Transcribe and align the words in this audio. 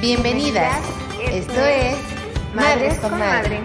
Bienvenidas. 0.00 0.80
Esto 1.30 1.60
es 1.60 2.54
Madres 2.54 2.98
con 3.00 3.18
Madre. 3.18 3.60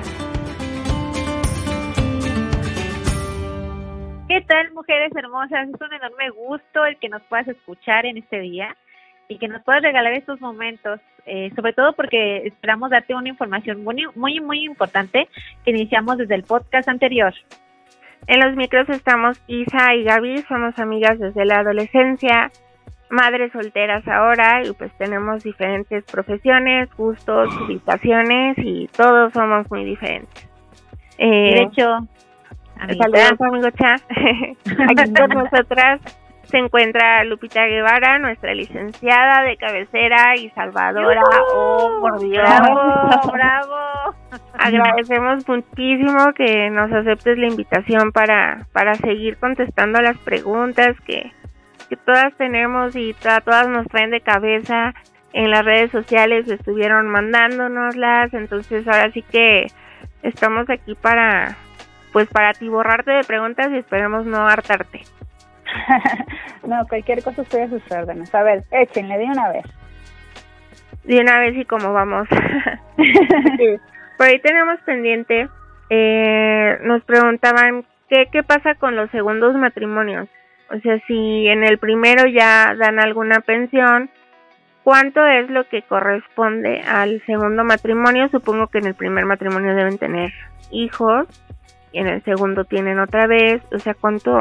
¿Qué 4.28 4.42
tal, 4.42 4.74
mujeres 4.74 5.16
hermosas? 5.16 5.70
Es 5.70 5.80
un 5.80 5.94
enorme 5.94 6.30
gusto 6.32 6.84
el 6.86 6.98
que 6.98 7.08
nos 7.08 7.22
puedas 7.24 7.48
escuchar 7.48 8.06
en 8.06 8.18
este 8.18 8.42
día 8.42 8.76
y 9.30 9.38
que 9.38 9.48
nos 9.48 9.64
puedas 9.64 9.82
regalar 9.82 10.12
estos 10.12 10.42
momentos, 10.42 11.00
eh, 11.26 11.52
sobre 11.56 11.72
todo 11.72 11.94
porque 11.94 12.46
esperamos 12.46 12.90
darte 12.90 13.16
una 13.16 13.30
información 13.30 13.86
muy, 13.86 14.06
muy, 14.16 14.42
muy 14.42 14.66
importante 14.66 15.30
que 15.64 15.72
iniciamos 15.72 16.18
desde 16.18 16.36
el 16.36 16.44
podcast 16.44 16.90
anterior. 16.90 17.34
En 18.28 18.42
los 18.42 18.58
micros 18.58 18.90
estamos 18.90 19.42
Isa 19.48 19.96
y 19.96 20.04
Gaby, 20.04 20.42
somos 20.50 20.78
amigas 20.80 21.18
desde 21.18 21.46
la 21.46 21.60
adolescencia, 21.60 22.52
madres 23.10 23.52
solteras 23.52 24.08
ahora 24.08 24.64
y 24.64 24.74
pues 24.74 24.92
tenemos 24.98 25.44
diferentes 25.44 26.04
profesiones, 26.06 26.90
gustos, 26.98 27.56
ubicaciones 27.62 28.58
y 28.58 28.88
todos 28.88 29.34
somos 29.34 29.70
muy 29.70 29.86
diferentes. 29.86 30.48
Eh, 31.18 31.56
de 31.56 31.62
hecho, 31.64 32.08
saludos 32.98 33.42
amigo 33.42 33.70
Cha. 33.72 33.96
Aquí 34.90 35.14
con 35.14 35.30
nosotras 35.30 36.02
se 36.44 36.58
encuentra 36.58 37.24
Lupita 37.24 37.66
Guevara, 37.66 38.20
nuestra 38.20 38.54
licenciada 38.54 39.42
de 39.44 39.58
cabecera 39.58 40.36
y 40.36 40.50
salvadora. 40.52 41.22
¡Oh, 41.54 41.98
por 42.02 42.20
Dios! 42.20 42.44
¡Bravo! 42.44 43.32
¡Bravo! 43.34 44.16
Agradecemos 44.54 45.48
muchísimo 45.48 46.34
que 46.36 46.70
nos 46.70 46.92
aceptes 46.92 47.38
la 47.38 47.48
invitación 47.48 48.12
para, 48.12 48.68
para 48.74 48.96
seguir 48.96 49.38
contestando 49.38 50.02
las 50.02 50.18
preguntas 50.20 50.96
que, 51.06 51.32
que 51.86 51.98
todas 51.98 52.34
tenemos 52.36 52.96
y 52.96 53.14
todas 53.14 53.68
nos 53.68 53.88
traen 53.88 54.12
de 54.12 54.22
cabeza 54.22 54.94
en 55.34 55.52
las 55.52 55.66
redes 55.66 55.92
sociales, 55.92 56.48
estuvieron 56.48 57.08
mandándonoslas, 57.08 58.34
entonces 58.34 58.88
ahora 58.88 59.12
sí 59.12 59.22
que 59.22 59.68
estamos 60.24 60.70
aquí 60.70 60.96
para, 60.96 61.58
pues 62.14 62.30
para 62.30 62.54
borrarte 62.62 63.12
de 63.12 63.24
preguntas 63.24 63.70
y 63.72 63.78
esperemos 63.78 64.26
no 64.26 64.48
hartarte. 64.48 65.02
no, 66.66 66.88
cualquier 66.88 67.22
cosa 67.22 67.42
estoy 67.42 67.62
a 67.62 67.70
sus 67.70 67.92
órdenes. 67.92 68.34
A 68.34 68.44
ver, 68.44 68.64
échenle 68.72 69.18
de 69.18 69.26
una 69.26 69.50
vez. 69.50 69.66
De 71.04 71.20
una 71.20 71.40
vez 71.40 71.56
y 71.58 71.66
como 71.66 71.92
vamos. 71.92 72.28
Por 74.18 74.28
ahí 74.28 74.40
tenemos 74.40 74.80
pendiente, 74.86 75.50
eh, 75.90 76.78
nos 76.84 77.04
preguntaban 77.04 77.86
qué, 78.10 78.28
qué 78.32 78.42
pasa 78.44 78.76
con 78.76 78.96
los 78.96 79.12
segundos 79.12 79.54
matrimonios. 79.56 80.30
O 80.72 80.80
sea, 80.80 81.00
si 81.08 81.48
en 81.48 81.64
el 81.64 81.78
primero 81.78 82.28
ya 82.28 82.74
dan 82.78 83.00
alguna 83.00 83.40
pensión, 83.42 84.10
¿cuánto 84.84 85.26
es 85.26 85.50
lo 85.50 85.68
que 85.68 85.84
corresponde 85.84 86.82
al 86.82 87.22
segundo 87.26 87.64
matrimonio? 87.64 88.30
Supongo 88.30 88.68
que 88.68 88.80
en 88.80 88.88
el 88.88 88.96
primer 88.96 89.26
matrimonio 89.26 89.76
deben 89.76 89.98
tener 89.98 90.32
hijos 90.72 91.28
y 91.92 92.00
en 92.00 92.08
el 92.08 92.24
segundo 92.24 92.66
tienen 92.66 93.00
otra 93.00 93.28
vez. 93.28 93.62
O 93.72 93.80
sea, 93.80 93.94
¿cuánto 93.94 94.32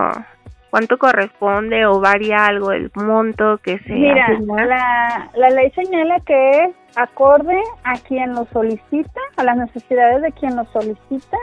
cuánto 0.75 0.99
corresponde 0.99 1.87
o 1.87 2.01
varía 2.01 2.47
algo 2.47 2.73
el 2.73 2.91
monto 2.97 3.59
que 3.59 3.79
se 3.79 3.93
Mira, 3.93 4.27
la, 4.41 5.31
la 5.37 5.51
ley 5.51 5.71
señala 5.71 6.19
que 6.27 6.65
es 6.65 6.75
acorde 6.97 7.61
a 7.85 7.95
quien 8.09 8.35
lo 8.35 8.45
solicita, 8.47 9.21
a 9.37 9.45
las 9.45 9.57
necesidades 9.57 10.23
de 10.23 10.33
quien 10.33 10.57
lo 10.57 10.65
solicita 10.73 11.37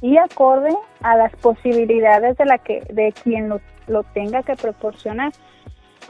y 0.00 0.16
acorde 0.16 0.70
a 1.02 1.14
las 1.14 1.30
posibilidades 1.36 2.38
de 2.38 2.44
la 2.46 2.56
que 2.56 2.82
de 2.90 3.12
quien 3.22 3.50
lo 3.50 3.60
lo 3.90 4.04
tenga 4.04 4.42
que 4.42 4.54
proporcionar. 4.54 5.32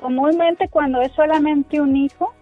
Comúnmente 0.01 0.69
cuando 0.69 1.01
es 1.01 1.13
solamente 1.13 1.81
un 1.81 1.97
hijo, 1.97 2.33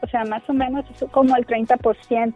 o 0.00 0.06
sea, 0.08 0.24
más 0.24 0.48
o 0.48 0.52
menos 0.52 0.84
es 0.90 1.08
como 1.10 1.36
el 1.36 1.46
30%, 1.46 2.34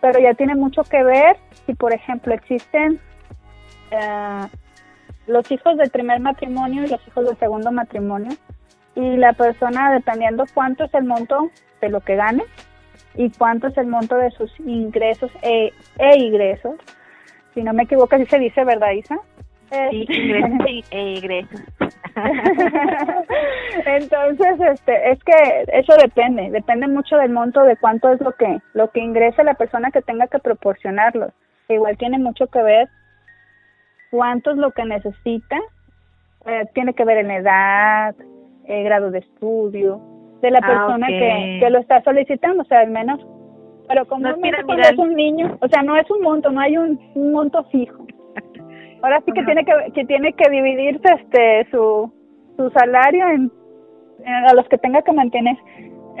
pero 0.00 0.18
ya 0.18 0.34
tiene 0.34 0.54
mucho 0.54 0.82
que 0.84 1.02
ver 1.02 1.36
si, 1.66 1.74
por 1.74 1.92
ejemplo, 1.92 2.32
existen 2.32 3.00
eh, 3.90 4.46
los 5.26 5.50
hijos 5.50 5.76
del 5.76 5.90
primer 5.90 6.20
matrimonio 6.20 6.84
y 6.84 6.88
los 6.88 7.06
hijos 7.06 7.26
del 7.26 7.38
segundo 7.38 7.70
matrimonio, 7.70 8.32
y 8.94 9.16
la 9.16 9.32
persona, 9.32 9.92
dependiendo 9.92 10.44
cuánto 10.52 10.84
es 10.84 10.94
el 10.94 11.04
monto 11.04 11.50
de 11.80 11.88
lo 11.88 12.00
que 12.00 12.16
gane 12.16 12.42
y 13.14 13.30
cuánto 13.30 13.68
es 13.68 13.78
el 13.78 13.86
monto 13.86 14.16
de 14.16 14.30
sus 14.32 14.50
ingresos 14.60 15.30
e, 15.42 15.72
e 15.98 16.18
ingresos, 16.18 16.74
si 17.54 17.62
no 17.62 17.72
me 17.72 17.84
equivoco, 17.84 18.14
así 18.14 18.26
se 18.26 18.38
dice, 18.38 18.64
¿verdad, 18.64 18.92
Isa? 18.92 19.18
Sí, 19.70 20.84
ingresos 20.90 21.60
Entonces, 23.86 24.60
este, 24.60 25.12
es 25.12 25.22
que 25.22 25.64
eso 25.72 25.94
depende, 26.02 26.50
depende 26.50 26.88
mucho 26.88 27.16
del 27.16 27.30
monto 27.30 27.62
de 27.62 27.76
cuánto 27.76 28.12
es 28.12 28.20
lo 28.20 28.32
que 28.32 28.58
lo 28.74 28.90
que 28.90 29.00
ingresa 29.00 29.44
la 29.44 29.54
persona 29.54 29.90
que 29.90 30.02
tenga 30.02 30.26
que 30.26 30.40
proporcionarlo. 30.40 31.32
Igual 31.68 31.96
tiene 31.98 32.18
mucho 32.18 32.48
que 32.48 32.62
ver 32.62 32.88
cuánto 34.10 34.50
es 34.50 34.56
lo 34.56 34.72
que 34.72 34.84
necesita, 34.84 35.56
eh, 36.46 36.66
tiene 36.74 36.94
que 36.94 37.04
ver 37.04 37.18
en 37.18 37.30
edad, 37.30 38.14
eh, 38.66 38.82
grado 38.82 39.12
de 39.12 39.20
estudio, 39.20 40.00
de 40.42 40.50
la 40.50 40.58
ah, 40.62 40.66
persona 40.66 41.06
que, 41.06 41.58
que 41.60 41.70
lo 41.70 41.78
está 41.78 42.02
solicitando, 42.02 42.62
o 42.62 42.66
sea, 42.66 42.80
al 42.80 42.90
menos, 42.90 43.20
pero 43.86 44.06
como 44.06 44.28
no, 44.28 44.36
cuando 44.66 44.82
es 44.82 44.98
un 44.98 45.14
niño, 45.14 45.58
o 45.60 45.68
sea, 45.68 45.82
no 45.82 45.96
es 45.96 46.10
un 46.10 46.22
monto, 46.22 46.50
no 46.50 46.60
hay 46.60 46.76
un 46.76 46.98
monto 47.14 47.62
fijo. 47.64 48.04
Ahora 49.02 49.22
sí 49.24 49.32
que 49.32 49.42
tiene 49.44 49.64
que, 49.64 49.72
que 49.94 50.04
tiene 50.04 50.34
que 50.34 50.50
dividirse 50.50 51.08
este 51.22 51.66
su, 51.70 52.12
su 52.56 52.70
salario 52.70 53.28
en, 53.28 53.50
a 54.26 54.52
los 54.54 54.68
que 54.68 54.78
tenga 54.78 55.02
que 55.02 55.12
mantener. 55.12 55.56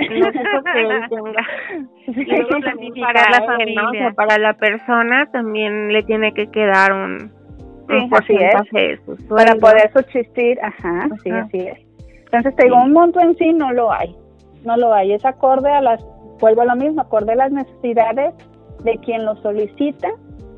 para 3.00 3.30
la 3.30 3.42
familia. 3.44 4.12
para 4.14 4.38
la 4.38 4.54
persona 4.54 5.26
también 5.30 5.92
le 5.92 6.02
tiene 6.02 6.32
que 6.32 6.46
quedar 6.46 6.92
un, 6.92 7.30
porcentaje 8.08 8.98
para 9.28 9.56
poder 9.56 9.92
subsistir, 9.92 10.58
ajá, 10.62 11.08
sí, 11.22 11.30
así 11.30 11.58
es. 11.58 11.78
Entonces 12.24 12.56
te 12.56 12.64
digo, 12.64 12.76
un 12.76 12.92
monto 12.92 13.20
en 13.20 13.36
sí 13.36 13.52
no 13.52 13.72
lo 13.72 13.92
hay, 13.92 14.16
no 14.64 14.76
lo 14.76 14.94
hay, 14.94 15.12
es 15.12 15.24
acorde 15.24 15.70
a 15.70 15.82
las, 15.82 16.00
vuelvo 16.38 16.62
a 16.62 16.66
lo 16.66 16.76
mismo, 16.76 17.02
acorde 17.02 17.32
a 17.32 17.36
las 17.36 17.50
necesidades 17.50 18.32
de 18.84 18.96
quien 18.98 19.24
lo 19.24 19.34
solicita 19.36 20.08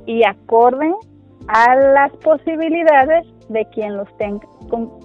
y 0.04 0.24
acorde 0.24 0.92
a 1.48 1.74
las 1.74 2.12
posibilidades 2.18 3.26
de 3.48 3.66
quien 3.72 3.96
los 3.96 4.16
tenga, 4.18 4.46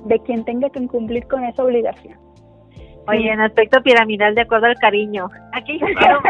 de 0.06 0.20
quien 0.22 0.46
tenga 0.46 0.70
que 0.70 0.88
cumplir 0.88 1.28
con 1.28 1.44
esa 1.44 1.64
obligación. 1.64 2.20
Oye, 3.08 3.32
en 3.32 3.40
aspecto 3.40 3.82
piramidal, 3.82 4.36
de 4.36 4.42
acuerdo 4.42 4.68
al 4.68 4.76
cariño. 4.76 5.30
Aquí 5.54 5.80
quiero 5.98 5.98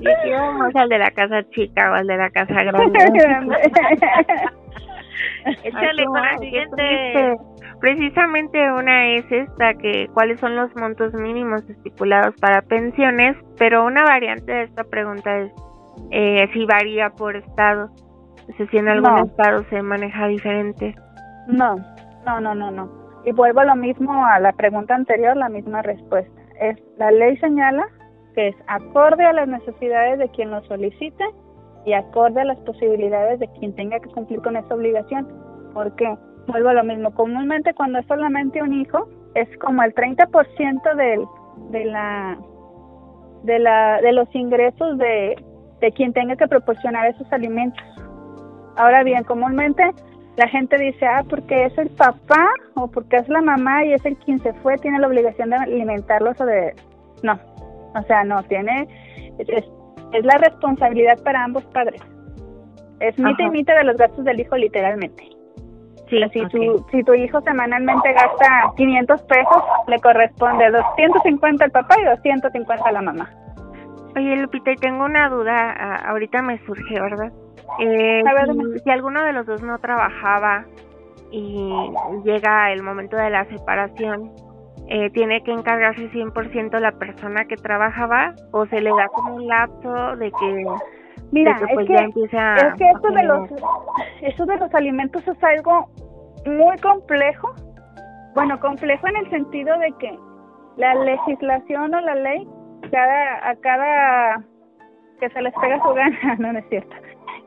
¿Y 0.00 0.30
vamos 0.30 0.76
al 0.76 0.88
de 0.88 0.98
la 0.98 1.10
casa 1.10 1.42
chica 1.50 1.90
o 1.90 1.94
al 1.94 2.06
de 2.06 2.16
la 2.16 2.30
casa 2.30 2.62
grande? 2.62 2.98
Échale 5.64 6.04
con 6.04 6.22
la 6.22 6.38
siguiente. 6.38 7.36
Precisamente 7.80 8.72
una 8.72 9.08
es 9.14 9.24
esta, 9.30 9.74
que 9.74 10.08
cuáles 10.12 10.40
son 10.40 10.56
los 10.56 10.74
montos 10.76 11.14
mínimos 11.14 11.68
estipulados 11.68 12.34
para 12.40 12.62
pensiones, 12.62 13.36
pero 13.56 13.84
una 13.84 14.04
variante 14.04 14.52
de 14.52 14.62
esta 14.64 14.82
pregunta 14.84 15.38
es 15.38 15.52
eh, 16.10 16.48
si 16.52 16.64
varía 16.66 17.10
por 17.10 17.36
estado. 17.36 17.90
No 18.48 18.56
sé 18.56 18.66
si 18.68 18.78
en 18.78 18.88
algún 18.88 19.18
estado 19.26 19.64
se 19.70 19.82
maneja 19.82 20.26
diferente. 20.26 20.94
No, 21.48 21.76
no, 22.24 22.40
no, 22.40 22.54
no, 22.54 22.70
no. 22.70 22.90
Y 23.24 23.32
vuelvo 23.32 23.60
a 23.60 23.64
lo 23.64 23.76
mismo 23.76 24.24
a 24.24 24.38
la 24.40 24.52
pregunta 24.52 24.94
anterior, 24.94 25.36
la 25.36 25.48
misma 25.48 25.82
respuesta. 25.82 26.32
Es 26.60 26.76
la 26.96 27.10
ley 27.10 27.36
señala 27.38 27.86
que 28.34 28.48
es 28.48 28.56
acorde 28.66 29.24
a 29.24 29.32
las 29.32 29.48
necesidades 29.48 30.18
de 30.18 30.28
quien 30.30 30.50
lo 30.50 30.62
solicite 30.62 31.24
y 31.84 31.92
acorde 31.92 32.40
a 32.40 32.44
las 32.44 32.58
posibilidades 32.60 33.40
de 33.40 33.48
quien 33.58 33.74
tenga 33.74 33.98
que 34.00 34.08
cumplir 34.10 34.40
con 34.40 34.56
esa 34.56 34.74
obligación. 34.74 35.26
¿Por 35.74 35.94
qué? 35.96 36.16
Vuelvo 36.46 36.70
a 36.70 36.74
lo 36.74 36.84
mismo. 36.84 37.12
Comúnmente 37.14 37.74
cuando 37.74 37.98
es 37.98 38.06
solamente 38.06 38.62
un 38.62 38.72
hijo, 38.72 39.08
es 39.34 39.48
como 39.58 39.82
el 39.82 39.94
30% 39.94 40.96
del, 40.96 41.24
de 41.70 41.84
la 41.84 42.38
de 43.42 43.58
la 43.58 44.00
de 44.00 44.12
los 44.12 44.28
ingresos 44.34 44.98
de 44.98 45.36
de 45.80 45.92
quien 45.92 46.12
tenga 46.12 46.36
que 46.36 46.48
proporcionar 46.48 47.06
esos 47.06 47.30
alimentos. 47.32 47.84
Ahora 48.76 49.02
bien, 49.02 49.24
comúnmente 49.24 49.82
la 50.38 50.48
gente 50.48 50.78
dice, 50.78 51.04
ah, 51.04 51.24
porque 51.28 51.64
es 51.64 51.76
el 51.78 51.90
papá 51.90 52.48
o 52.74 52.86
porque 52.86 53.16
es 53.16 53.28
la 53.28 53.42
mamá 53.42 53.84
y 53.84 53.92
es 53.92 54.06
el 54.06 54.16
quien 54.18 54.40
se 54.40 54.52
fue, 54.54 54.76
tiene 54.78 55.00
la 55.00 55.08
obligación 55.08 55.50
de 55.50 55.56
alimentarlos 55.56 56.40
o 56.40 56.46
de... 56.46 56.74
No, 57.24 57.38
o 57.94 58.02
sea, 58.04 58.22
no, 58.22 58.42
tiene... 58.44 58.86
Es, 59.38 59.64
la 60.22 60.38
responsabilidad 60.38 61.18
para 61.24 61.42
ambos 61.42 61.64
padres. 61.66 62.00
Es 63.00 63.18
mitad 63.18 63.46
y 63.46 63.50
mitad 63.50 63.76
de 63.76 63.84
los 63.84 63.96
gastos 63.96 64.24
del 64.24 64.40
hijo, 64.40 64.56
literalmente. 64.56 65.24
Sí, 66.08 66.22
si, 66.32 66.46
tu, 66.46 66.86
si 66.90 67.02
tu 67.02 67.14
hijo 67.14 67.40
semanalmente 67.42 68.12
gasta 68.12 68.72
500 68.76 69.22
pesos, 69.22 69.62
le 69.88 69.98
corresponde 69.98 70.70
250 70.70 71.64
al 71.64 71.70
papá 71.72 71.96
y 72.00 72.04
250 72.04 72.88
a 72.88 72.92
la 72.92 73.02
mamá. 73.02 73.30
Oye, 74.16 74.36
Lupita, 74.36 74.72
y 74.72 74.76
tengo 74.76 75.04
una 75.04 75.28
duda, 75.28 75.72
ahorita 76.08 76.42
me 76.42 76.58
surge, 76.64 77.00
¿verdad? 77.00 77.32
Eh, 77.78 78.22
si, 78.82 78.90
alguno 78.90 79.22
de 79.22 79.32
los 79.32 79.46
dos 79.46 79.62
no 79.62 79.78
trabajaba 79.78 80.64
y 81.30 81.92
llega 82.24 82.72
el 82.72 82.82
momento 82.82 83.16
de 83.16 83.30
la 83.30 83.44
separación, 83.44 84.32
eh, 84.88 85.10
tiene 85.10 85.42
que 85.42 85.52
encargarse 85.52 86.10
100% 86.10 86.78
la 86.80 86.92
persona 86.92 87.44
que 87.44 87.56
trabajaba 87.56 88.34
o 88.52 88.64
se 88.66 88.80
le 88.80 88.90
da 88.90 89.08
como 89.08 89.34
un 89.34 89.46
lapso 89.46 90.16
de 90.16 90.30
que 90.32 90.64
Mira, 91.30 91.52
es, 91.52 91.74
pues, 91.74 91.86
que, 91.86 91.94
es 91.94 92.74
que 92.78 92.90
esto 92.90 93.10
de 93.10 93.22
los 93.22 93.50
eso 94.22 94.46
de 94.46 94.56
los 94.56 94.74
alimentos 94.74 95.28
es 95.28 95.44
algo 95.44 95.90
muy 96.46 96.76
complejo. 96.78 97.52
Bueno, 98.34 98.58
complejo 98.60 99.06
en 99.08 99.16
el 99.16 99.30
sentido 99.30 99.78
de 99.78 99.92
que 99.98 100.18
la 100.76 100.94
legislación 100.94 101.94
o 101.94 102.00
la 102.00 102.14
ley 102.14 102.48
cada 102.90 103.50
a 103.50 103.56
cada 103.56 104.44
que 105.20 105.28
se 105.30 105.42
les 105.42 105.54
pega 105.54 105.82
su 105.82 105.94
gana, 105.94 106.36
no, 106.38 106.52
no 106.52 106.58
es 106.58 106.68
cierto. 106.68 106.94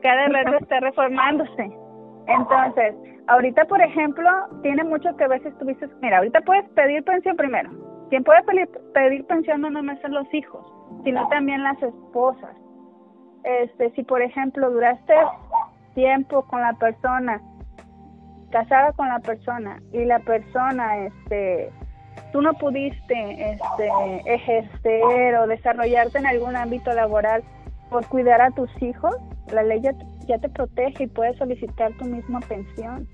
Cada 0.02 0.28
rato 0.28 0.56
está 0.60 0.80
reformándose. 0.80 1.70
Entonces, 2.26 2.94
ahorita, 3.28 3.64
por 3.64 3.80
ejemplo, 3.80 4.28
tiene 4.62 4.84
mucho 4.84 5.16
que 5.16 5.26
ver 5.26 5.42
si 5.42 5.48
estuviste, 5.48 5.88
mira, 6.00 6.18
ahorita 6.18 6.40
puedes 6.42 6.68
pedir 6.70 7.02
pensión 7.04 7.36
primero. 7.36 7.70
Quien 8.10 8.24
puede 8.24 8.42
pedir, 8.42 8.68
pedir 8.94 9.26
pensión 9.26 9.62
no 9.62 9.70
nomás 9.70 10.00
son 10.00 10.12
los 10.12 10.32
hijos, 10.34 10.64
sino 11.04 11.26
también 11.28 11.62
las 11.62 11.82
esposas. 11.82 12.54
Este, 13.44 13.90
si 13.92 14.04
por 14.04 14.22
ejemplo 14.22 14.70
duraste 14.70 15.14
tiempo 15.94 16.42
con 16.46 16.60
la 16.60 16.74
persona, 16.74 17.40
casada 18.50 18.92
con 18.92 19.08
la 19.08 19.18
persona 19.18 19.80
y 19.92 20.04
la 20.04 20.20
persona, 20.20 20.98
este, 20.98 21.72
tú 22.32 22.40
no 22.40 22.54
pudiste, 22.54 23.52
este, 23.52 24.34
ejercer 24.34 25.36
o 25.36 25.46
desarrollarte 25.46 26.18
en 26.18 26.26
algún 26.26 26.56
ámbito 26.56 26.92
laboral 26.92 27.42
por 27.90 28.06
cuidar 28.06 28.40
a 28.40 28.50
tus 28.50 28.70
hijos, 28.82 29.14
la 29.52 29.62
ley 29.62 29.80
ya, 29.82 29.92
ya 30.26 30.38
te 30.38 30.48
protege 30.48 31.04
y 31.04 31.06
puedes 31.06 31.36
solicitar 31.36 31.92
tu 31.98 32.06
misma 32.06 32.40
pensión. 32.40 33.06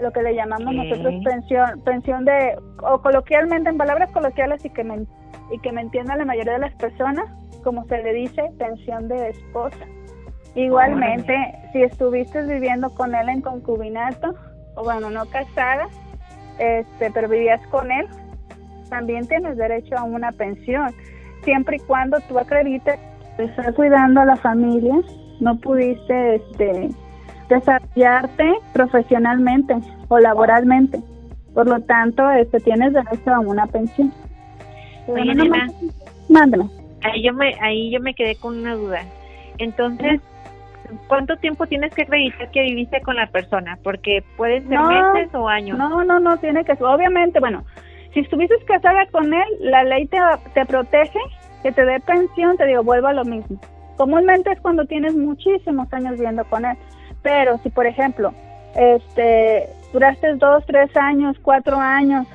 Lo 0.00 0.10
que 0.10 0.22
le 0.22 0.34
llamamos 0.34 0.74
nosotros 0.74 1.14
pensión, 1.22 1.80
pensión 1.84 2.24
de, 2.24 2.56
o 2.82 3.00
coloquialmente, 3.02 3.68
en 3.68 3.76
palabras 3.76 4.10
coloquiales 4.10 4.64
y 4.64 4.70
que 4.70 4.82
me, 4.82 5.06
y 5.52 5.58
que 5.58 5.70
me 5.70 5.82
entiendan 5.82 6.18
la 6.18 6.24
mayoría 6.24 6.54
de 6.54 6.60
las 6.60 6.74
personas, 6.74 7.26
como 7.62 7.84
se 7.84 8.02
le 8.02 8.14
dice, 8.14 8.50
pensión 8.58 9.06
de 9.08 9.28
esposa. 9.28 9.86
Igualmente, 10.54 11.34
si 11.72 11.82
estuviste 11.82 12.42
viviendo 12.42 12.90
con 12.90 13.14
él 13.14 13.28
en 13.28 13.42
concubinato, 13.42 14.34
o 14.74 14.82
bueno, 14.82 15.10
no 15.10 15.26
casada, 15.26 15.88
este, 16.58 17.10
pero 17.10 17.28
vivías 17.28 17.64
con 17.68 17.90
él, 17.90 18.06
también 18.88 19.26
tienes 19.26 19.56
derecho 19.56 19.96
a 19.96 20.04
una 20.04 20.32
pensión, 20.32 20.94
siempre 21.44 21.76
y 21.76 21.80
cuando 21.80 22.18
tú 22.28 22.38
acredites 22.38 22.98
estar 23.38 23.74
cuidando 23.74 24.20
a 24.20 24.24
la 24.26 24.36
familia, 24.36 24.94
no 25.40 25.56
pudiste 25.56 26.36
este, 26.36 26.90
desarrollarte 27.48 28.52
profesionalmente 28.72 29.74
o 30.08 30.18
laboralmente. 30.18 31.00
Por 31.54 31.66
lo 31.66 31.80
tanto, 31.80 32.30
este, 32.30 32.60
tienes 32.60 32.92
derecho 32.92 33.34
a 33.34 33.40
una 33.40 33.66
pensión. 33.66 34.12
Oye, 35.06 35.34
mándame. 36.28 36.68
Ahí 37.02 37.22
yo 37.22 37.32
me, 37.34 37.54
ahí 37.60 37.90
yo 37.90 38.00
me 38.00 38.14
quedé 38.14 38.36
con 38.36 38.58
una 38.58 38.74
duda. 38.74 39.02
Entonces, 39.58 40.20
¿cuánto 41.08 41.36
tiempo 41.36 41.66
tienes 41.66 41.94
que 41.94 42.02
acreditar 42.02 42.50
que 42.50 42.62
viviste 42.62 43.00
con 43.02 43.16
la 43.16 43.26
persona? 43.26 43.78
Porque 43.82 44.22
pueden 44.36 44.68
ser 44.68 44.80
meses 44.80 45.34
o 45.34 45.48
años. 45.48 45.78
No, 45.78 46.04
no, 46.04 46.20
no, 46.20 46.36
tiene 46.38 46.64
que 46.64 46.76
ser. 46.76 46.84
Obviamente, 46.84 47.40
bueno, 47.40 47.64
si 48.12 48.20
estuviste 48.20 48.54
casada 48.66 49.06
con 49.10 49.32
él, 49.32 49.44
la 49.60 49.84
ley 49.84 50.06
te, 50.06 50.18
te 50.54 50.66
protege 50.66 51.18
que 51.62 51.72
te 51.72 51.84
dé 51.84 52.00
pensión, 52.00 52.56
te 52.56 52.66
digo, 52.66 52.82
vuelvo 52.82 53.08
a 53.08 53.12
lo 53.12 53.24
mismo. 53.24 53.58
Comúnmente 53.96 54.50
es 54.52 54.60
cuando 54.60 54.84
tienes 54.86 55.14
muchísimos 55.14 55.92
años 55.92 56.12
viviendo 56.12 56.44
con 56.44 56.64
él. 56.64 56.76
Pero 57.22 57.58
si, 57.58 57.70
por 57.70 57.86
ejemplo, 57.86 58.32
este, 58.74 59.68
duraste 59.92 60.34
dos, 60.34 60.64
tres 60.66 60.94
años, 60.96 61.36
cuatro 61.42 61.78
años, 61.78 62.26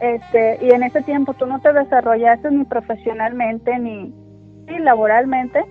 este, 0.00 0.58
y 0.62 0.70
en 0.70 0.82
ese 0.82 1.02
tiempo 1.02 1.34
tú 1.34 1.46
no 1.46 1.60
te 1.60 1.72
desarrollaste 1.72 2.50
ni 2.50 2.64
profesionalmente 2.64 3.78
ni, 3.78 4.14
laboralmente, 4.78 5.62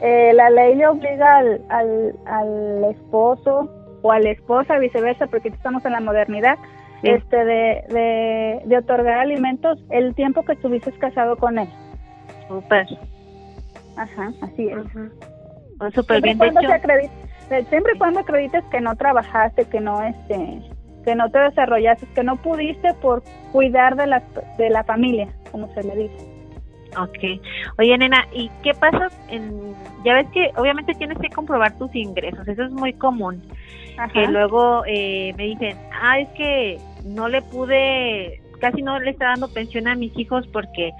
eh, 0.00 0.32
la 0.34 0.50
ley 0.50 0.74
le 0.74 0.86
obliga 0.86 1.38
al, 1.38 1.62
al, 1.68 2.14
al, 2.26 2.84
esposo 2.90 3.70
o 4.02 4.12
a 4.12 4.20
la 4.20 4.30
esposa, 4.30 4.78
viceversa, 4.78 5.26
porque 5.26 5.48
estamos 5.48 5.84
en 5.84 5.92
la 5.92 6.00
modernidad, 6.00 6.58
este, 7.02 7.44
de, 7.44 7.84
de, 7.88 8.62
de 8.64 8.78
otorgar 8.78 9.18
alimentos 9.18 9.78
el 9.90 10.14
tiempo 10.14 10.44
que 10.44 10.52
estuviste 10.52 10.92
casado 10.92 11.36
con 11.36 11.58
él. 11.58 11.68
Super. 12.48 12.86
Ajá, 13.96 14.32
así 14.42 14.68
es. 14.68 15.94
Súper 15.94 16.22
bien 16.22 16.38
siempre 17.70 17.92
y 17.94 17.98
cuando 17.98 18.20
acredites 18.20 18.64
que 18.70 18.80
no 18.80 18.94
trabajaste, 18.96 19.64
que 19.66 19.80
no 19.80 20.02
este 20.02 20.62
que 21.04 21.14
no 21.14 21.30
te 21.30 21.38
desarrollaste, 21.38 22.06
que 22.14 22.22
no 22.22 22.36
pudiste 22.36 22.92
por 22.94 23.22
cuidar 23.52 23.96
de 23.96 24.06
la, 24.06 24.22
de 24.58 24.68
la 24.68 24.84
familia, 24.84 25.28
como 25.50 25.72
se 25.72 25.82
le 25.82 25.96
dice. 25.96 26.37
Ok. 26.98 27.40
Oye, 27.78 27.96
nena, 27.98 28.26
¿y 28.32 28.50
qué 28.62 28.72
pasa? 28.74 29.08
En, 29.28 29.74
ya 30.04 30.14
ves 30.14 30.26
que 30.32 30.50
obviamente 30.56 30.94
tienes 30.94 31.18
que 31.18 31.28
comprobar 31.28 31.76
tus 31.78 31.94
ingresos, 31.94 32.46
eso 32.46 32.64
es 32.64 32.70
muy 32.70 32.92
común. 32.92 33.42
Que 34.12 34.28
luego 34.28 34.84
eh, 34.86 35.34
me 35.36 35.44
dicen, 35.44 35.76
ah, 36.00 36.20
es 36.20 36.28
que 36.30 36.78
no 37.04 37.28
le 37.28 37.42
pude, 37.42 38.40
casi 38.60 38.80
no 38.80 38.98
le 39.00 39.10
está 39.10 39.26
dando 39.26 39.52
pensión 39.52 39.88
a 39.88 39.96
mis 39.96 40.16
hijos 40.16 40.46
porque 40.52 40.92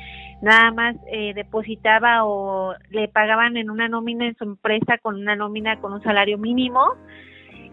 nada 0.43 0.73
más 0.73 0.97
eh, 1.13 1.33
depositaba 1.35 2.25
o 2.25 2.75
le 2.91 3.07
pagaban 3.07 3.57
en 3.57 3.71
una 3.71 3.89
nómina 3.89 4.27
en 4.27 4.37
su 4.37 4.45
empresa 4.45 4.99
con 4.99 5.15
una 5.17 5.37
nómina 5.37 5.81
con 5.81 5.93
un 5.93 6.03
salario 6.03 6.39
mínimo 6.39 6.95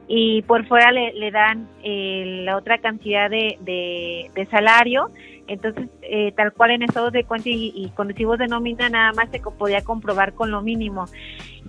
y 0.07 0.43
por 0.43 0.65
fuera 0.67 0.91
le, 0.91 1.13
le 1.13 1.31
dan 1.31 1.67
eh, 1.83 2.43
la 2.45 2.57
otra 2.57 2.77
cantidad 2.77 3.29
de, 3.29 3.57
de, 3.61 4.47
salario. 4.51 5.09
Entonces, 5.47 5.89
eh, 6.01 6.31
tal 6.35 6.53
cual 6.53 6.71
en 6.71 6.83
estados 6.83 7.11
de 7.11 7.23
cuenta 7.23 7.49
y, 7.49 7.71
y 7.75 7.91
de 8.37 8.47
nómina, 8.47 8.89
nada 8.89 9.13
más 9.13 9.29
se 9.29 9.39
podía 9.39 9.83
comprobar 9.83 10.33
con 10.33 10.51
lo 10.51 10.61
mínimo. 10.61 11.05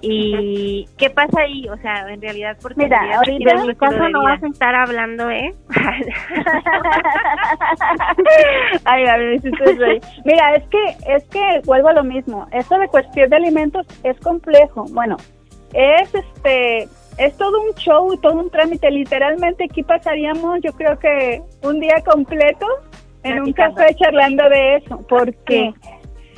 ¿Y 0.03 0.87
qué 0.99 1.09
pasa 1.09 1.41
ahí? 1.41 1.67
O 1.69 1.77
sea, 1.79 2.13
en 2.13 2.21
realidad, 2.21 2.59
porque... 2.61 2.85
Mira, 2.85 3.01
ahorita 3.17 3.53
en 3.53 3.67
mi 3.67 3.75
caso 3.75 4.09
no 4.11 4.23
vas 4.23 4.43
a 4.43 4.47
estar 4.47 4.75
hablando, 4.75 5.31
¿eh? 5.31 5.55
Ay, 8.85 9.05
ver, 9.05 9.41
Mira, 10.25 10.55
es 10.55 10.65
que, 10.69 11.15
es 11.15 11.25
que 11.25 11.63
vuelvo 11.65 11.89
a 11.89 11.95
lo 11.95 12.05
mismo. 12.05 12.47
Esto 12.53 12.79
de 12.79 12.89
cuestión 12.89 13.31
de 13.31 13.37
alimentos 13.37 13.87
es 14.05 14.21
complejo. 14.21 14.85
Bueno, 14.91 15.17
es 15.73 16.15
este 16.15 16.89
es 17.19 17.37
todo 17.37 17.61
un 17.61 17.75
show 17.75 18.17
todo 18.19 18.35
un 18.35 18.51
trámite. 18.51 18.91
Literalmente 18.91 19.65
aquí 19.65 19.83
pasaríamos, 19.83 20.61
yo 20.63 20.73
creo 20.73 20.99
que 20.99 21.43
un 21.63 21.81
día 21.81 22.03
completo 22.05 22.67
en 23.23 23.43
un 23.43 23.53
café 23.53 23.95
charlando 23.95 24.49
de 24.49 24.77
eso. 24.77 24.99
¿Por 25.09 25.35
qué? 25.45 25.73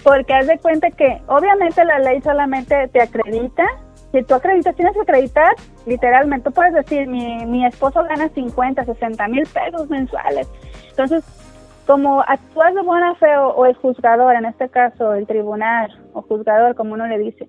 Porque 0.03 0.33
haz 0.33 0.47
de 0.47 0.59
cuenta 0.59 0.91
que 0.91 1.21
obviamente 1.27 1.85
la 1.85 1.99
ley 1.99 2.21
solamente 2.23 2.89
te 2.89 3.03
acredita. 3.03 3.65
Si 4.13 4.23
tú 4.23 4.35
acreditas, 4.35 4.75
tienes 4.75 4.95
que 4.95 5.03
acreditar, 5.03 5.55
literalmente, 5.85 6.51
puedes 6.51 6.73
decir, 6.73 7.07
mi, 7.07 7.45
mi 7.45 7.67
esposo 7.67 8.03
gana 8.05 8.31
50, 8.31 8.87
60 8.87 9.29
mil 9.29 9.47
pesos 9.47 9.91
mensuales. 9.91 10.49
Entonces, 10.89 11.23
como 11.89 12.21
actúas 12.21 12.75
de 12.75 12.83
buena 12.83 13.15
fe 13.15 13.35
o, 13.39 13.65
el 13.65 13.75
juzgador, 13.75 14.35
en 14.35 14.45
este 14.45 14.69
caso 14.69 15.15
el 15.15 15.27
tribunal 15.27 15.91
o 16.13 16.21
juzgador, 16.21 16.75
como 16.75 16.93
uno 16.93 17.07
le 17.07 17.17
dice, 17.17 17.49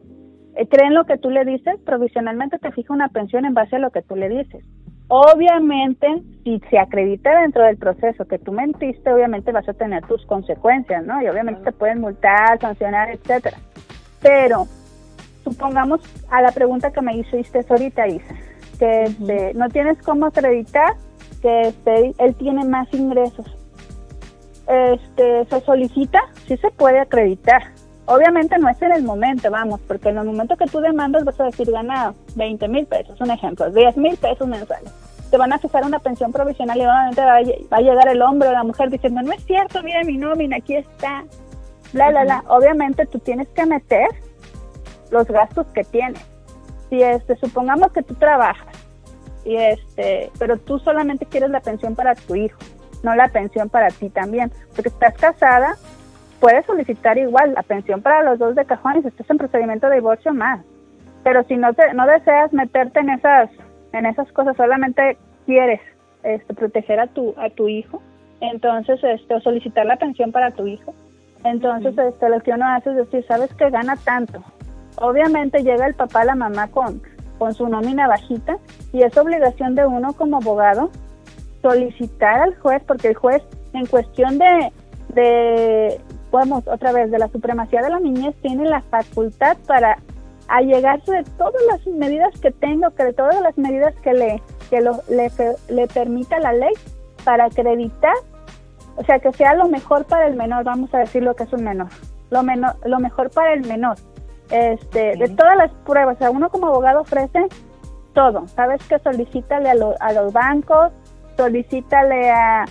creen 0.70 0.94
lo 0.94 1.06
que 1.06 1.18
tú 1.18 1.30
le 1.30 1.46
dices, 1.46 1.80
provisionalmente 1.86 2.60
te 2.60 2.72
fija 2.72 2.94
una 2.94 3.10
pensión 3.10 3.46
en 3.46 3.54
base 3.54 3.78
a 3.78 3.80
lo 3.80 3.92
que 3.92 4.02
tú 4.02 4.16
le 4.16 4.30
dices. 4.30 4.64
Obviamente, 5.12 6.08
si 6.44 6.62
se 6.70 6.78
acredita 6.78 7.42
dentro 7.42 7.64
del 7.64 7.78
proceso 7.78 8.26
que 8.26 8.38
tú 8.38 8.52
mentiste, 8.52 9.12
obviamente 9.12 9.52
vas 9.52 9.68
a 9.68 9.74
tener 9.74 10.06
tus 10.06 10.24
consecuencias, 10.28 11.04
¿no? 11.04 11.20
Y 11.22 11.28
obviamente 11.28 11.64
te 11.64 11.72
pueden 11.72 12.00
multar, 12.00 12.60
sancionar, 12.60 13.10
etcétera. 13.10 13.58
Pero 14.22 14.68
supongamos 15.44 16.02
a 16.30 16.44
la 16.44 16.52
pregunta 16.52 16.92
que 16.92 17.02
me 17.02 17.18
hiciste 17.18 17.66
ahorita, 17.68 18.08
Isa, 18.08 18.36
que 18.78 19.04
este, 19.04 19.54
no 19.56 19.68
tienes 19.70 19.98
cómo 20.04 20.28
acreditar 20.28 20.94
que 21.42 21.62
este, 21.70 22.14
él 22.20 22.36
tiene 22.36 22.66
más 22.66 22.88
ingresos. 22.94 23.48
Este, 24.68 25.46
se 25.46 25.62
solicita, 25.62 26.22
sí 26.46 26.56
se 26.58 26.70
puede 26.70 27.00
acreditar. 27.00 27.64
Obviamente 28.10 28.58
no 28.58 28.68
es 28.68 28.82
en 28.82 28.92
el 28.92 29.04
momento, 29.04 29.52
vamos, 29.52 29.80
porque 29.88 30.10
en 30.10 30.18
el 30.18 30.26
momento 30.26 30.58
que 30.58 30.66
tú 30.66 30.80
demandas 30.80 31.24
vas 31.26 31.40
a 31.40 31.44
decir 31.44 31.72
ganado 31.72 32.16
20 32.36 32.68
mil 32.68 32.88
pesos, 32.88 33.22
un 33.22 33.30
ejemplo, 33.30 33.70
10 33.70 33.98
mil 33.98 34.18
pesos 34.18 34.48
mensuales. 34.48 34.92
Te 35.30 35.38
van 35.38 35.54
a 35.54 35.60
fijar 35.60 35.86
una 35.86 36.00
pensión 36.00 36.32
provisional 36.32 36.76
y 36.76 36.82
obviamente 36.82 37.22
va 37.24 37.78
a, 37.78 37.82
llegar 37.82 38.08
el 38.08 38.24
hombre 38.24 38.50
o 38.50 38.52
la 38.52 38.64
mujer 38.64 38.90
diciendo, 38.90 39.22
no 39.22 39.32
es 39.32 39.46
cierto, 39.46 39.84
mira 39.84 40.04
mi 40.04 40.18
nómina, 40.18 40.58
aquí 40.58 40.76
está. 40.76 41.24
Bla, 41.94 42.10
bla, 42.10 42.24
bla. 42.24 42.44
Obviamente 42.48 43.06
tú 43.06 43.20
tienes 43.20 43.48
que 43.50 43.68
meter 43.68 44.08
los 45.12 45.28
gastos 45.28 45.68
que 45.68 45.84
tienes. 45.84 46.20
Si 46.90 47.04
este, 47.04 47.36
supongamos 47.36 47.92
que 47.92 48.02
tú 48.02 48.16
trabajas 48.16 48.76
y 49.46 49.56
este, 49.56 50.32
pero 50.40 50.58
tú 50.58 50.80
solamente 50.80 51.28
quieres 51.28 51.52
la 51.52 51.60
pensión 51.60 51.94
para 51.94 52.16
tu 52.16 52.34
hijo, 52.34 52.58
no 53.04 53.14
la 53.14 53.28
pensión 53.28 53.70
para 53.70 53.90
ti 53.90 54.10
también, 54.10 54.52
porque 54.76 54.90
estás 54.90 55.14
casada, 55.14 55.78
puedes 56.40 56.66
solicitar 56.66 57.18
igual 57.18 57.54
la 57.54 57.64
pensión 57.64 58.02
para 58.02 58.24
los 58.24 58.40
dos 58.40 58.56
de 58.56 58.66
cajón 58.66 58.98
y 58.98 59.02
si 59.02 59.08
estás 59.10 59.30
en 59.30 59.38
procedimiento 59.38 59.88
de 59.88 59.96
divorcio 59.96 60.34
más. 60.34 60.62
Pero 61.24 61.44
si 61.44 61.58
no 61.58 61.74
te, 61.74 61.94
no 61.94 62.06
deseas 62.08 62.54
meterte 62.54 63.00
en 63.00 63.10
esas 63.10 63.50
en 63.92 64.06
esas 64.06 64.32
cosas, 64.32 64.56
solamente 64.56 65.18
quieres 65.46 65.82
este, 66.24 66.54
proteger 66.54 67.00
a 67.00 67.08
tu 67.08 67.34
a 67.38 67.50
tu 67.50 67.68
hijo, 67.68 68.02
entonces 68.42 69.00
este, 69.04 69.40
solicitar 69.42 69.86
la 69.86 69.98
pensión 69.98 70.32
para 70.32 70.52
tu 70.52 70.68
hijo. 70.68 70.94
Entonces, 71.44 71.98
este, 71.98 72.30
lo 72.30 72.42
que 72.42 72.52
uno 72.52 72.68
hace 72.68 72.90
es 72.90 72.98
decir, 72.98 73.26
sabes 73.28 73.54
que 73.54 73.70
gana 73.70 73.96
tanto. 74.04 74.44
Obviamente 74.98 75.64
llega 75.64 75.88
el 75.88 75.94
papá, 75.94 76.26
la 76.26 76.36
mamá 76.36 76.68
con, 76.68 77.02
con 77.38 77.54
su 77.54 77.68
nómina 77.68 78.08
bajita 78.08 78.58
y 78.92 79.04
es 79.04 79.18
obligación 79.18 79.76
de 79.76 79.86
uno 79.86 80.14
como 80.14 80.38
abogado 80.38 80.92
solicitar 81.62 82.42
al 82.42 82.56
juez, 82.58 82.82
porque 82.86 83.10
el 83.10 83.16
juez 83.16 83.42
en 83.74 83.86
cuestión 83.86 84.38
de, 84.38 84.72
de 85.14 86.02
vamos, 86.32 86.68
otra 86.68 86.92
vez, 86.92 87.12
de 87.12 87.20
la 87.20 87.28
supremacía 87.30 87.82
de 87.82 87.90
la 87.90 88.00
niñez, 88.00 88.36
tiene 88.42 88.66
la 88.66 88.82
facultad 88.82 89.58
para 89.68 89.98
allegarse 90.48 91.12
de 91.12 91.24
todas 91.38 91.62
las 91.70 91.86
medidas 91.88 92.38
que 92.42 92.52
tengo, 92.52 92.90
que 92.92 93.06
de 93.06 93.14
todas 93.14 93.40
las 93.42 93.58
medidas 93.58 93.94
que 94.02 94.14
le, 94.14 94.42
que 94.70 94.82
lo, 94.82 95.00
le, 95.08 95.32
le 95.70 95.88
permita 95.88 96.40
la 96.40 96.54
ley 96.54 96.74
para 97.24 97.46
acreditar, 97.46 98.16
o 98.96 99.04
sea, 99.04 99.20
que 99.20 99.32
sea 99.34 99.54
lo 99.54 99.68
mejor 99.68 100.06
para 100.06 100.28
el 100.28 100.36
menor, 100.36 100.64
vamos 100.64 100.94
a 100.94 101.00
decir 101.00 101.24
lo 101.24 101.36
que 101.36 101.44
es 101.44 101.54
un 101.54 101.64
menor, 101.64 101.88
lo, 102.32 102.44
menor, 102.44 102.76
lo 102.86 103.00
mejor 103.00 103.30
para 103.30 103.54
el 103.54 103.66
menor. 103.66 103.96
Este, 104.50 105.16
De 105.16 105.30
todas 105.30 105.56
las 105.56 105.72
pruebas, 105.86 106.16
o 106.16 106.20
sea, 106.20 106.32
uno 106.32 106.50
como 106.50 106.68
abogado 106.68 107.02
ofrece 107.02 107.48
todo, 108.14 108.48
¿sabes? 108.48 108.82
Que 108.88 108.98
solicítale 108.98 109.70
a, 109.70 109.76
a 110.00 110.14
los 110.14 110.34
bancos, 110.34 110.92
solicítale 111.38 112.32
a 112.32 112.66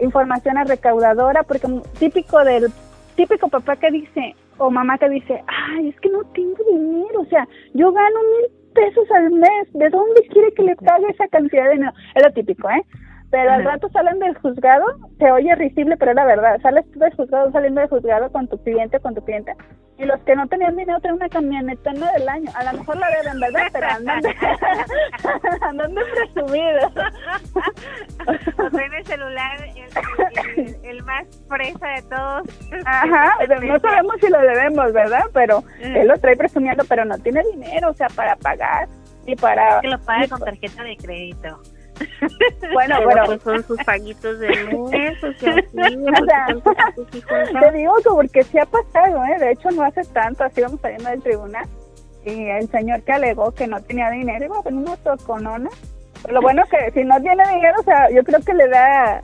información 0.00 0.56
a 0.56 0.64
recaudadora, 0.64 1.42
porque 1.42 1.68
típico 1.98 2.42
del 2.42 2.72
típico 3.16 3.48
papá 3.48 3.76
que 3.76 3.90
dice 3.90 4.34
o 4.58 4.70
mamá 4.70 4.98
que 4.98 5.08
dice, 5.08 5.42
ay, 5.46 5.88
es 5.88 6.00
que 6.00 6.10
no 6.10 6.22
tengo 6.34 6.62
dinero, 6.70 7.20
o 7.20 7.26
sea, 7.26 7.48
yo 7.74 7.92
gano 7.92 8.20
mil 8.20 8.72
pesos 8.74 9.10
al 9.12 9.30
mes, 9.30 9.72
¿de 9.72 9.88
dónde 9.88 10.20
quiere 10.30 10.52
que 10.52 10.62
le 10.62 10.76
pague 10.76 11.06
esa 11.08 11.26
cantidad 11.28 11.64
de 11.64 11.72
dinero? 11.72 11.92
Es 12.14 12.22
lo 12.22 12.32
típico, 12.32 12.68
¿eh? 12.68 12.84
Pero 13.30 13.52
al 13.52 13.64
rato 13.64 13.88
salen 13.90 14.18
del 14.18 14.36
juzgado, 14.38 14.84
se 15.18 15.30
oye 15.30 15.54
risible, 15.54 15.96
pero 15.96 16.10
es 16.10 16.16
la 16.16 16.24
verdad. 16.24 16.60
Sales 16.62 16.84
tú 16.90 16.98
del 16.98 17.14
juzgado, 17.14 17.52
saliendo 17.52 17.80
del 17.80 17.88
juzgado 17.88 18.30
con 18.32 18.48
tu 18.48 18.60
cliente, 18.62 18.98
con 18.98 19.14
tu 19.14 19.24
cliente, 19.24 19.54
y 20.00 20.06
los 20.06 20.18
que 20.20 20.34
no 20.34 20.46
tenían 20.48 20.74
dinero 20.76 20.98
traen 21.00 21.16
una 21.16 21.28
camioneta 21.28 21.92
no 21.92 22.10
del 22.12 22.26
año. 22.26 22.50
A 22.54 22.72
lo 22.72 22.78
mejor 22.78 22.96
la 22.96 23.10
deben, 23.10 23.38
¿verdad? 23.38 23.66
Pero 23.70 23.86
andan 23.86 24.20
de, 24.22 24.34
andan 25.60 25.94
de 25.94 26.04
presumidos. 26.06 26.92
O 28.56 28.78
el 28.78 29.06
celular 29.06 29.58
el, 30.82 31.04
más 31.04 31.26
fresa 31.48 31.88
de 31.88 32.02
todos. 32.02 32.48
Ajá, 32.86 33.32
no 33.62 33.78
sabemos 33.80 34.14
si 34.20 34.28
lo 34.28 34.40
debemos, 34.40 34.92
¿verdad? 34.92 35.24
Pero 35.34 35.62
él 35.80 36.08
lo 36.08 36.18
trae 36.18 36.34
presumiendo, 36.34 36.82
pero 36.88 37.04
no 37.04 37.18
tiene 37.18 37.42
dinero, 37.52 37.90
o 37.90 37.94
sea, 37.94 38.08
para 38.08 38.36
pagar 38.36 38.88
y 39.26 39.36
para... 39.36 39.80
Que 39.82 39.88
lo 39.88 39.98
pague 40.00 40.28
con 40.28 40.40
tarjeta 40.40 40.82
de 40.82 40.96
crédito. 40.96 41.60
Bueno, 42.72 43.02
bueno, 43.02 43.38
son 43.40 43.62
sus 43.64 43.82
paguitos 43.84 44.38
de 44.38 44.48
mes, 44.48 45.24
o 45.24 45.32
sea, 45.34 45.54
te 47.60 47.76
digo 47.76 47.94
que 47.96 48.10
porque 48.10 48.42
sí 48.44 48.58
ha 48.58 48.66
pasado, 48.66 49.24
¿eh? 49.24 49.38
De 49.38 49.52
hecho, 49.52 49.70
no 49.70 49.82
hace 49.82 50.04
tanto, 50.04 50.44
así 50.44 50.60
vamos 50.60 50.80
saliendo 50.80 51.10
del 51.10 51.22
tribunal 51.22 51.66
y 52.24 52.48
el 52.48 52.68
señor 52.70 53.02
que 53.02 53.12
alegó 53.12 53.52
que 53.52 53.66
no 53.66 53.82
tenía 53.82 54.10
dinero 54.10 54.44
iba 54.44 54.62
con 54.62 54.78
una 54.78 54.96
toconona. 54.96 55.70
Lo 56.28 56.42
bueno 56.42 56.62
que 56.70 56.90
si 56.92 57.02
no 57.02 57.18
tiene 57.22 57.42
dinero, 57.48 57.76
o 57.80 57.82
sea, 57.82 58.10
yo 58.10 58.22
creo 58.22 58.40
que 58.40 58.52
le 58.52 58.68
da, 58.68 59.22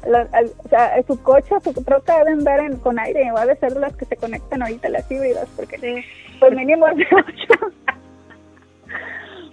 o 0.64 0.68
sea, 0.68 0.94
su 1.06 1.22
coche, 1.22 1.54
su 1.62 1.72
troca 1.84 2.16
debe 2.18 2.32
andar 2.32 2.60
en, 2.60 2.78
con 2.78 2.98
aire, 2.98 3.30
va 3.32 3.42
a 3.42 3.56
ser 3.56 3.76
las 3.76 3.94
que 3.96 4.06
se 4.06 4.16
conectan 4.16 4.62
ahorita, 4.62 4.88
las 4.88 5.10
híbridas, 5.10 5.46
porque 5.56 5.78
sí. 5.78 6.04
pues 6.40 6.54
mínimo 6.54 6.86
de 6.86 7.06
ocho. 7.12 7.75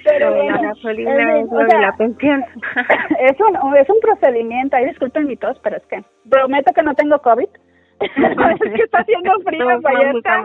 Pero 0.03 0.33
bueno, 0.33 0.61
la 0.61 0.69
gasolina 0.69 1.39
es, 1.39 1.47
la 1.51 1.95
pensión. 1.97 2.43
Es 3.19 3.39
un, 3.39 3.75
es 3.77 3.89
un 3.89 3.99
procedimiento, 4.01 4.75
ahí 4.75 4.85
disculpen 4.85 5.27
mi 5.27 5.37
tos, 5.37 5.57
pero 5.63 5.77
es 5.77 5.85
que 5.85 6.03
prometo 6.29 6.73
que 6.73 6.83
no 6.83 6.93
tengo 6.93 7.19
COVID. 7.19 7.47
es 7.99 8.73
que 8.75 8.83
está 8.83 8.99
haciendo 8.99 9.31
frío 9.45 9.69
en 9.69 9.81
Vallarta. 9.81 10.43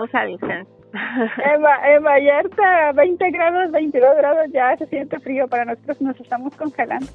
En, 1.45 1.65
en 1.95 2.05
Vallarta, 2.05 2.93
20 2.93 3.31
grados, 3.31 3.73
22 3.73 4.17
grados, 4.17 4.47
ya 4.53 4.77
se 4.77 4.87
siente 4.87 5.19
frío. 5.19 5.49
Para 5.49 5.65
nosotros 5.65 6.01
nos 6.01 6.21
estamos 6.21 6.55
congelando. 6.57 7.07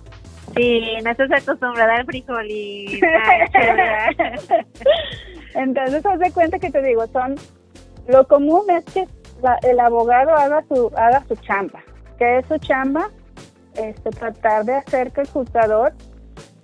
Sí, 0.56 0.98
no 1.04 1.12
estás 1.12 1.32
acostumbrada 1.32 1.96
al 1.96 2.06
frijol 2.06 2.46
y... 2.48 3.00
Entonces, 5.56 6.06
haz 6.06 6.20
de 6.20 6.32
cuenta 6.32 6.60
que 6.60 6.70
te 6.70 6.82
digo, 6.82 7.08
son... 7.08 7.36
Lo 8.08 8.28
común 8.28 8.70
es 8.70 8.84
que 8.86 9.06
el 9.68 9.80
abogado 9.80 10.36
haga 10.36 10.62
su, 10.64 10.92
haga 10.96 11.22
su 11.22 11.36
chamba 11.38 11.80
que 12.18 12.40
es 12.40 12.46
su 12.48 12.58
chamba, 12.58 13.10
este, 13.76 14.10
tratar 14.12 14.66
de 14.66 14.76
hacer 14.76 15.12
que 15.12 15.22
el 15.22 15.28
juzgador 15.28 15.94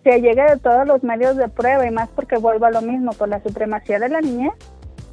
se 0.04 0.22
llegue 0.22 0.44
de 0.44 0.58
todos 0.58 0.88
los 0.88 1.04
medios 1.04 1.36
de 1.36 1.50
prueba 1.50 1.86
y 1.86 1.92
más 1.92 2.10
porque 2.10 2.38
vuelva 2.38 2.68
a 2.68 2.72
lo 2.72 2.82
mismo 2.82 3.12
por 3.14 3.30
la 3.30 3.42
supremacía 3.42 4.00
de 4.00 4.10
la 4.10 4.22
niñez. 4.22 4.54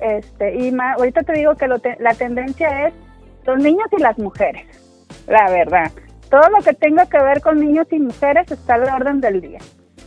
Este, 0.00 0.55
y 0.57 0.73
más, 0.73 0.99
ahorita 0.99 1.23
te 1.23 1.33
digo 1.33 1.55
que 1.55 1.69
la 1.69 2.14
tendencia 2.14 2.88
es 2.88 2.95
los 3.47 3.59
niños 3.59 3.87
y 3.97 4.00
las 4.00 4.19
mujeres, 4.19 4.66
la 5.26 5.50
verdad. 5.50 5.90
Todo 6.31 6.49
lo 6.50 6.59
que 6.59 6.75
tenga 6.75 7.07
que 7.07 7.19
ver 7.19 7.40
con 7.40 7.61
niños 7.61 7.87
y 7.90 7.99
mujeres 7.99 8.50
está 8.50 8.75
a 8.75 8.78
la 8.78 8.97
orden 8.97 9.21
del 9.21 9.40
día. 9.40 9.59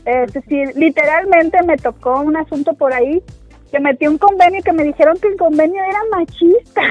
Es 0.05 0.33
decir, 0.33 0.74
literalmente 0.75 1.62
me 1.63 1.77
tocó 1.77 2.21
un 2.21 2.38
asunto 2.38 2.74
por 2.74 2.93
ahí 2.93 3.24
que 3.69 3.79
metí 3.79 4.07
un 4.07 4.17
convenio 4.17 4.59
y 4.59 4.63
que 4.63 4.73
me 4.73 4.83
dijeron 4.83 5.17
que 5.19 5.27
el 5.29 5.38
convenio 5.38 5.83
era 5.83 5.99
machista. 6.11 6.81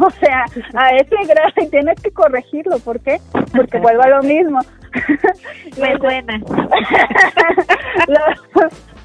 o 0.06 0.10
sea, 0.10 0.44
a 0.74 0.90
ese 0.96 1.16
grado 1.26 1.52
y 1.56 1.68
tienes 1.68 2.00
que 2.00 2.10
corregirlo. 2.10 2.78
¿Por 2.78 3.00
qué? 3.00 3.18
Porque 3.54 3.78
vuelvo 3.78 4.02
a 4.02 4.08
lo 4.08 4.22
mismo. 4.22 4.60
Muy 5.78 5.96
buena. 5.98 6.38
los, 8.08 8.62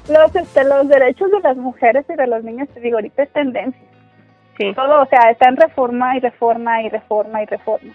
los, 0.08 0.36
este, 0.36 0.64
los 0.64 0.88
derechos 0.88 1.30
de 1.30 1.40
las 1.40 1.56
mujeres 1.56 2.04
y 2.08 2.14
de 2.14 2.26
los 2.26 2.42
niños, 2.44 2.68
te 2.70 2.80
digo, 2.80 2.96
ahorita 2.96 3.22
es 3.22 3.32
tendencia. 3.32 3.82
Sí. 4.56 4.72
Todo, 4.74 5.02
o 5.02 5.06
sea, 5.06 5.30
está 5.30 5.48
en 5.48 5.56
reforma 5.56 6.16
y 6.16 6.20
reforma 6.20 6.82
y 6.82 6.88
reforma 6.88 7.42
y 7.42 7.46
reforma. 7.46 7.92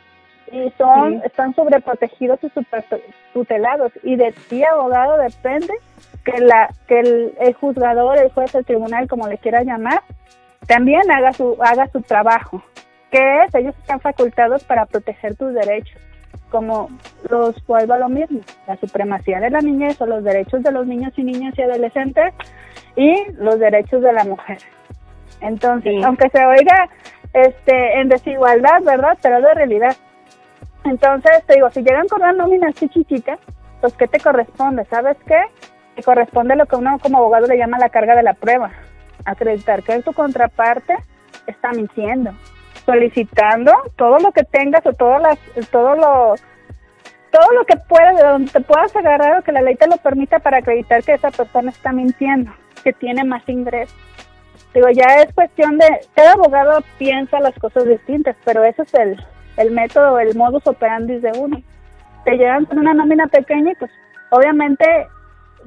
Y 0.52 0.72
son, 0.78 1.22
están 1.24 1.54
sobreprotegidos 1.56 2.44
y 2.44 2.50
super 2.50 2.84
tutelados. 3.34 3.92
Y 4.04 4.16
de 4.16 4.34
ti, 4.50 4.64
abogado, 4.64 5.18
depende 5.18 5.74
que 6.24 6.40
la 6.40 6.70
que 6.88 7.00
el, 7.00 7.54
juzgador, 7.54 8.18
el 8.18 8.32
juez, 8.32 8.54
el 8.56 8.66
tribunal, 8.66 9.08
como 9.08 9.28
le 9.28 9.38
quiera 9.38 9.64
llamar, 9.64 10.02
también 10.68 11.10
haga 11.12 11.34
su 11.34 11.58
haga 11.62 11.88
su 11.88 12.02
trabajo, 12.02 12.64
que 13.12 13.44
es 13.44 13.56
ellos 13.56 13.76
están 13.80 14.00
facultados 14.00 14.64
para 14.64 14.86
proteger 14.86 15.36
tus 15.36 15.54
derechos, 15.54 16.00
como 16.50 16.90
los 17.30 17.66
vuelvo 17.66 17.94
a 17.94 18.00
lo 18.00 18.10
mismo, 18.10 18.42
la 18.68 18.76
supremacía 18.78 19.40
de 19.40 19.50
la 19.50 19.60
niñez 19.60 20.00
o 20.02 20.06
los 20.06 20.24
derechos 20.24 20.64
de 20.64 20.72
los 20.72 20.86
niños 20.86 21.14
y 21.18 21.24
niñas 21.24 21.54
y 21.58 21.62
adolescentes 21.62 22.34
y 22.96 23.32
los 23.34 23.60
derechos 23.60 24.02
de 24.02 24.14
la 24.14 24.24
mujer. 24.24 24.58
Entonces, 25.42 26.04
aunque 26.04 26.30
se 26.30 26.46
oiga 26.46 26.90
este 27.34 28.00
en 28.00 28.10
desigualdad, 28.10 28.82
¿verdad? 28.84 29.18
Pero 29.22 29.38
es 29.38 29.44
de 29.44 29.54
realidad. 29.54 29.96
Entonces, 30.86 31.44
te 31.46 31.56
digo, 31.56 31.70
si 31.70 31.82
llegan 31.82 32.08
con 32.08 32.22
una 32.22 32.34
nómina 32.34 32.70
así 32.70 32.90
chiquita, 32.90 33.38
pues 33.82 33.94
¿qué 33.94 34.08
te 34.08 34.20
corresponde? 34.20 34.86
¿Sabes 34.86 35.18
qué? 35.26 35.40
Corresponde 36.02 36.56
lo 36.56 36.66
que 36.66 36.76
uno 36.76 37.00
como 37.00 37.18
abogado 37.18 37.48
le 37.48 37.58
llama 37.58 37.80
la 37.80 37.90
carga 37.90 38.16
de 38.16 38.24
la 38.24 38.34
prueba. 38.34 38.72
Acreditar 39.26 39.84
que 39.84 40.02
tu 40.02 40.14
contraparte 40.14 40.96
está 41.48 41.72
mintiendo, 41.72 42.32
solicitando 42.86 43.72
todo 43.96 44.20
lo 44.20 44.32
que 44.32 44.44
tengas 44.44 44.86
o 44.86 44.94
todo, 44.94 45.20
las, 45.20 45.38
todo 45.72 45.96
lo 45.96 46.36
todo 47.32 47.52
lo 47.54 47.64
que 47.66 47.76
puedas, 47.78 48.18
de 48.18 48.24
donde 48.24 48.52
te 48.52 48.62
puedas 48.62 48.96
agarrar 48.96 49.40
o 49.40 49.44
que 49.44 49.52
la 49.52 49.62
ley 49.62 49.76
te 49.76 49.88
lo 49.88 49.98
permita 49.98 50.40
para 50.40 50.58
acreditar 50.58 51.04
que 51.04 51.14
esa 51.14 51.30
persona 51.32 51.70
está 51.70 51.92
mintiendo, 51.92 52.52
que 52.84 52.94
tiene 52.94 53.24
más 53.24 53.48
ingresos. 53.48 53.96
Digo, 54.74 54.88
ya 54.90 55.22
es 55.22 55.34
cuestión 55.34 55.78
de, 55.78 55.88
cada 56.16 56.34
abogado 56.34 56.84
piensa 56.98 57.40
las 57.40 57.58
cosas 57.60 57.86
distintas, 57.86 58.36
pero 58.46 58.64
ese 58.64 58.84
es 58.84 58.94
el, 58.94 59.24
el 59.58 59.72
método, 59.72 60.20
el 60.20 60.36
modus 60.36 60.66
operandi 60.68 61.20
de 61.20 61.32
uno. 61.38 61.62
Te 62.26 62.32
llegan 62.32 62.66
con 62.66 62.80
una 62.80 62.94
nómina 62.94 63.28
pequeña 63.28 63.72
y 63.72 63.76
pues 63.76 63.92
obviamente 64.30 65.08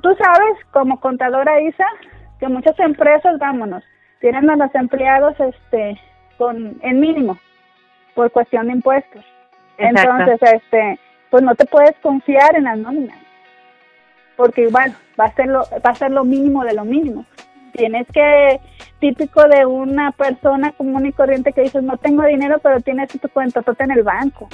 tú 0.02 0.14
sabes, 0.16 0.58
como 0.72 1.00
contadora 1.00 1.60
Isa, 1.62 1.86
que 2.38 2.48
muchas 2.48 2.78
empresas, 2.80 3.38
vámonos, 3.38 3.82
tienen 4.20 4.50
a 4.50 4.56
los 4.56 4.74
empleados 4.74 5.34
este 5.40 5.98
con 6.36 6.76
en 6.82 7.00
mínimo 7.00 7.38
por 8.14 8.30
cuestión 8.30 8.66
de 8.66 8.74
impuestos. 8.74 9.24
Entonces, 9.78 10.38
este, 10.42 10.98
pues 11.30 11.42
no 11.42 11.54
te 11.54 11.64
puedes 11.64 11.96
confiar 12.02 12.54
en 12.56 12.64
las 12.64 12.78
nóminas. 12.78 13.18
Porque 14.36 14.62
igual 14.62 14.94
va 15.18 15.26
a 15.26 15.32
ser 15.32 15.46
lo 15.48 15.60
va 15.84 15.90
a 15.90 15.94
ser 15.94 16.10
lo 16.10 16.24
mínimo 16.24 16.64
de 16.64 16.74
lo 16.74 16.84
mínimo. 16.84 17.24
Tienes 17.72 18.06
que 18.12 18.60
típico 18.98 19.42
de 19.48 19.64
una 19.66 20.12
persona 20.12 20.72
común 20.72 21.06
y 21.06 21.12
corriente 21.12 21.52
que 21.52 21.62
dices, 21.62 21.82
"No 21.82 21.96
tengo 21.96 22.22
dinero, 22.24 22.58
pero 22.62 22.80
tienes 22.80 23.08
tu 23.08 23.28
cuenta 23.28 23.62
en 23.78 23.90
el 23.90 24.02
banco." 24.02 24.48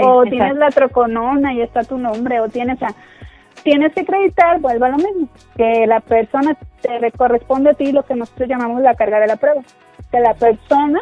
o 0.00 0.22
tienes 0.24 0.56
la 0.56 0.70
troconona 0.70 1.52
y 1.54 1.62
está 1.62 1.82
tu 1.82 1.98
nombre 1.98 2.40
o 2.40 2.48
tienes 2.48 2.80
a 2.82 2.94
tienes 3.62 3.92
que 3.92 4.00
acreditar, 4.00 4.60
vuelvo 4.60 4.84
a 4.86 4.90
lo 4.90 4.96
mismo, 4.96 5.28
que 5.56 5.86
la 5.86 6.00
persona 6.00 6.56
te 6.80 7.10
corresponde 7.12 7.70
a 7.70 7.74
ti 7.74 7.92
lo 7.92 8.02
que 8.02 8.14
nosotros 8.14 8.48
llamamos 8.48 8.82
la 8.82 8.94
carga 8.94 9.20
de 9.20 9.26
la 9.26 9.36
prueba, 9.36 9.62
que 10.10 10.20
la 10.20 10.34
persona 10.34 11.00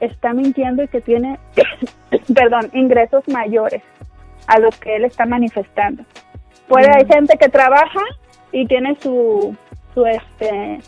está 0.00 0.32
mintiendo 0.32 0.82
y 0.82 0.88
que 0.88 1.00
tiene, 1.00 1.38
perdón, 2.34 2.70
ingresos 2.72 3.26
mayores 3.28 3.82
a 4.46 4.58
los 4.58 4.78
que 4.78 4.96
él 4.96 5.04
está 5.04 5.26
manifestando. 5.26 6.04
Puede, 6.68 6.88
hay 6.90 7.06
gente 7.06 7.36
que 7.38 7.48
trabaja 7.48 8.00
y 8.52 8.66
tiene 8.66 8.96
su, 9.00 9.56
su 9.94 10.06
este 10.06 10.80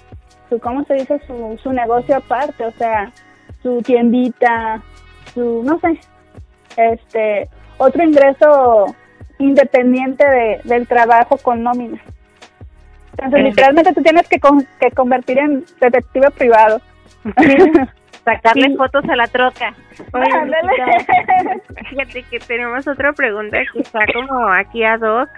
su 0.48 0.58
cómo 0.58 0.84
se 0.84 0.94
dice 0.94 1.20
su, 1.26 1.58
su 1.62 1.72
negocio 1.72 2.16
aparte, 2.16 2.64
o 2.64 2.72
sea, 2.72 3.12
su 3.62 3.80
tiendita, 3.82 4.82
su 5.32 5.62
no 5.64 5.78
sé, 5.78 5.98
este 6.76 7.48
otro 7.78 8.02
ingreso 8.02 8.94
independiente 9.40 10.24
de, 10.24 10.60
del 10.64 10.86
trabajo 10.86 11.36
con 11.38 11.62
nómina. 11.62 12.00
Entonces, 13.12 13.42
literalmente 13.42 13.92
tú 13.92 14.02
tienes 14.02 14.28
que, 14.28 14.38
que 14.80 14.90
convertir 14.92 15.38
en 15.38 15.64
detective 15.80 16.30
privado. 16.30 16.80
Sacarle 18.24 18.76
fotos 18.76 19.04
a 19.08 19.16
la 19.16 19.26
troca. 19.26 19.74
fíjate 21.90 22.22
que 22.30 22.38
tenemos 22.38 22.86
otra 22.86 23.12
pregunta 23.12 23.58
que 23.72 23.80
está 23.80 24.00
como 24.12 24.48
aquí 24.48 24.84
a 24.84 24.98
Doc. 24.98 25.28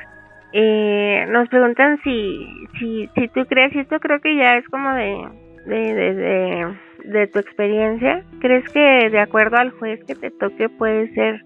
Eh, 0.52 1.25
nos 1.28 1.49
preguntan 1.49 1.99
si, 2.02 2.47
si, 2.78 3.09
si 3.14 3.28
tú 3.28 3.47
crees, 3.47 3.75
y 3.75 3.80
esto 3.80 3.99
creo 4.00 4.21
que 4.21 4.37
ya 4.37 4.56
es 4.56 4.68
como 4.68 4.92
de, 4.94 5.28
de, 5.64 5.94
de, 5.94 6.76
de, 7.04 7.26
tu 7.28 7.38
experiencia, 7.38 8.23
¿crees 8.40 8.68
que 8.68 9.09
de 9.11 9.21
acuerdo 9.21 9.56
al 9.56 9.71
juez 9.71 10.04
que 10.04 10.14
te 10.14 10.30
toque 10.30 10.68
puede 10.68 11.09
ser 11.14 11.40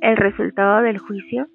el 0.00 0.16
resultado 0.16 0.82
del 0.82 0.98
juicio? 0.98 1.46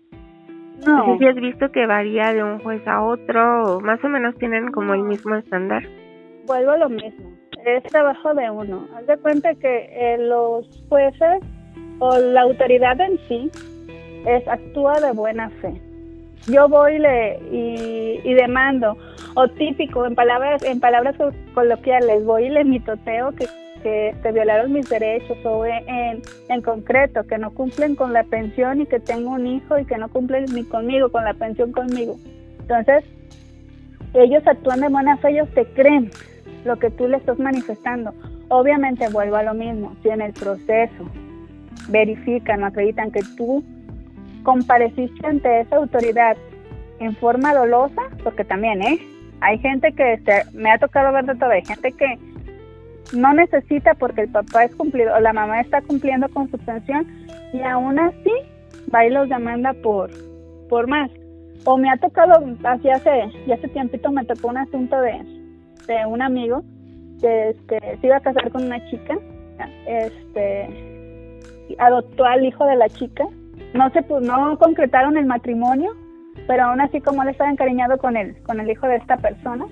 No. 0.86 1.06
sé 1.06 1.18
si 1.20 1.28
has 1.28 1.36
visto 1.36 1.72
que 1.72 1.86
varía 1.86 2.34
de 2.34 2.44
un 2.44 2.60
juez 2.60 2.86
a 2.88 3.04
otro, 3.04 3.64
o 3.64 3.80
más 3.80 4.04
o 4.04 4.10
menos 4.10 4.36
tienen 4.36 4.72
como 4.72 4.94
el 4.94 5.04
mismo 5.04 5.36
estándar. 5.36 5.84
Vuelvo 6.46 6.72
a 6.72 6.78
lo 6.78 6.90
mismo, 6.90 7.32
es 7.66 7.84
trabajo 7.84 8.34
de 8.34 8.50
uno. 8.50 8.88
Haz 8.96 9.08
de 9.08 9.18
cuenta 9.18 9.54
que 9.56 9.90
eh, 9.92 10.18
los 10.18 10.68
jueces 10.90 11.42
o 12.00 12.18
la 12.18 12.42
autoridad 12.42 13.00
en 13.00 13.18
sí 13.28 13.52
es 14.26 14.48
actúa 14.48 15.00
de 15.00 15.12
buena 15.14 15.50
fe. 15.62 15.82
Yo 16.48 16.68
voy 16.68 17.00
le, 17.00 17.40
y, 17.52 18.20
y 18.24 18.34
demando, 18.34 18.98
o 19.36 19.48
típico, 19.48 20.06
en 20.06 20.16
palabras, 20.16 20.62
en 20.64 20.80
palabras 20.82 21.16
coloquiales, 21.54 22.26
voy 22.26 22.46
y 22.46 22.50
le 22.50 22.66
mitoteo 22.66 23.32
que 23.32 23.46
que 23.84 24.16
te 24.24 24.32
violaron 24.32 24.72
mis 24.72 24.90
derechos 24.90 25.38
o 25.44 25.66
en, 25.66 26.22
en 26.50 26.62
concreto 26.62 27.24
que 27.26 27.38
no 27.38 27.52
cumplen 27.52 27.96
con 27.96 28.14
la 28.14 28.24
pensión 28.24 28.82
y 28.82 28.86
que 28.86 29.00
tengo 29.00 29.32
un 29.32 29.46
hijo 29.46 29.78
y 29.78 29.86
que 29.86 29.98
no 29.98 30.10
cumplen 30.10 30.46
ni 30.54 30.64
conmigo, 30.64 31.12
con 31.12 31.26
la 31.26 31.34
pensión 31.34 31.72
conmigo. 31.74 32.16
Entonces, 32.62 33.04
ellos 34.14 34.42
actúan 34.48 34.80
de 34.80 34.88
buena 34.88 35.18
fe, 35.18 35.32
ellos 35.32 35.50
te 35.54 35.66
creen 35.66 36.10
lo 36.66 36.78
que 36.78 36.90
tú 36.90 37.08
le 37.08 37.18
estás 37.18 37.38
manifestando. 37.38 38.14
Obviamente 38.48 39.10
vuelvo 39.10 39.36
a 39.36 39.44
lo 39.44 39.54
mismo, 39.54 39.96
si 40.02 40.10
en 40.10 40.22
el 40.22 40.34
proceso 40.34 41.10
verifican 41.90 42.64
o 42.64 42.68
acreditan 42.68 43.12
que 43.12 43.22
tú 43.38 43.64
compareciste 44.44 45.28
ante 45.28 45.62
esa 45.62 45.76
autoridad 45.76 46.38
en 47.00 47.16
forma 47.16 47.54
dolosa, 47.54 48.02
porque 48.24 48.46
también, 48.46 48.82
¿eh? 48.82 49.00
Hay 49.42 49.60
gente 49.60 49.92
que 49.92 50.20
me 50.54 50.72
ha 50.72 50.78
tocado 50.78 51.12
ver 51.12 51.26
de 51.26 51.36
todo, 51.36 51.50
hay 51.50 51.66
gente 51.66 51.92
que 51.92 52.18
no 53.12 53.34
necesita 53.34 53.94
porque 53.96 54.22
el 54.22 54.30
papá 54.30 54.66
es 54.66 54.76
cumplido 54.76 55.20
la 55.20 55.34
mamá 55.34 55.62
está 55.62 55.82
cumpliendo 55.82 56.30
con 56.30 56.50
su 56.50 56.58
pensión 56.58 57.08
y 57.54 57.62
aún 57.62 58.00
así 58.00 58.32
va 58.94 59.06
y 59.06 59.10
los 59.10 59.30
demanda 59.30 59.74
por 59.74 60.10
por 60.70 60.88
más. 60.88 61.12
O 61.66 61.78
me 61.78 61.90
ha 61.90 61.98
tocado 61.98 62.34
así 62.64 62.90
hace 62.90 63.30
ya 63.46 63.56
hace 63.56 63.68
tiempito 63.70 64.12
me 64.12 64.26
tocó 64.26 64.50
un 64.50 64.58
asunto 64.58 65.00
de, 65.02 65.12
de 65.88 66.06
un 66.08 66.22
amigo 66.22 66.64
que 67.22 67.50
este, 67.50 67.98
se 68.00 68.08
iba 68.08 68.18
a 68.18 68.22
casar 68.22 68.50
con 68.52 68.66
una 68.66 68.84
chica 68.90 69.18
este 69.86 70.70
adoptó 71.80 72.26
al 72.26 72.46
hijo 72.46 72.66
de 72.66 72.76
la 72.76 72.90
chica. 72.90 73.26
No 73.74 73.90
se 73.92 74.02
no 74.22 74.58
concretaron 74.58 75.18
el 75.18 75.26
matrimonio 75.26 75.92
pero 76.48 76.64
aún 76.64 76.82
así 76.82 77.00
como 77.00 77.24
él 77.24 77.30
estaba 77.30 77.52
encariñado 77.52 77.98
con 77.98 78.18
él 78.18 78.36
con 78.44 78.60
el 78.60 78.70
hijo 78.70 78.88
de 78.88 78.98
esta 78.98 79.18
persona 79.18 79.66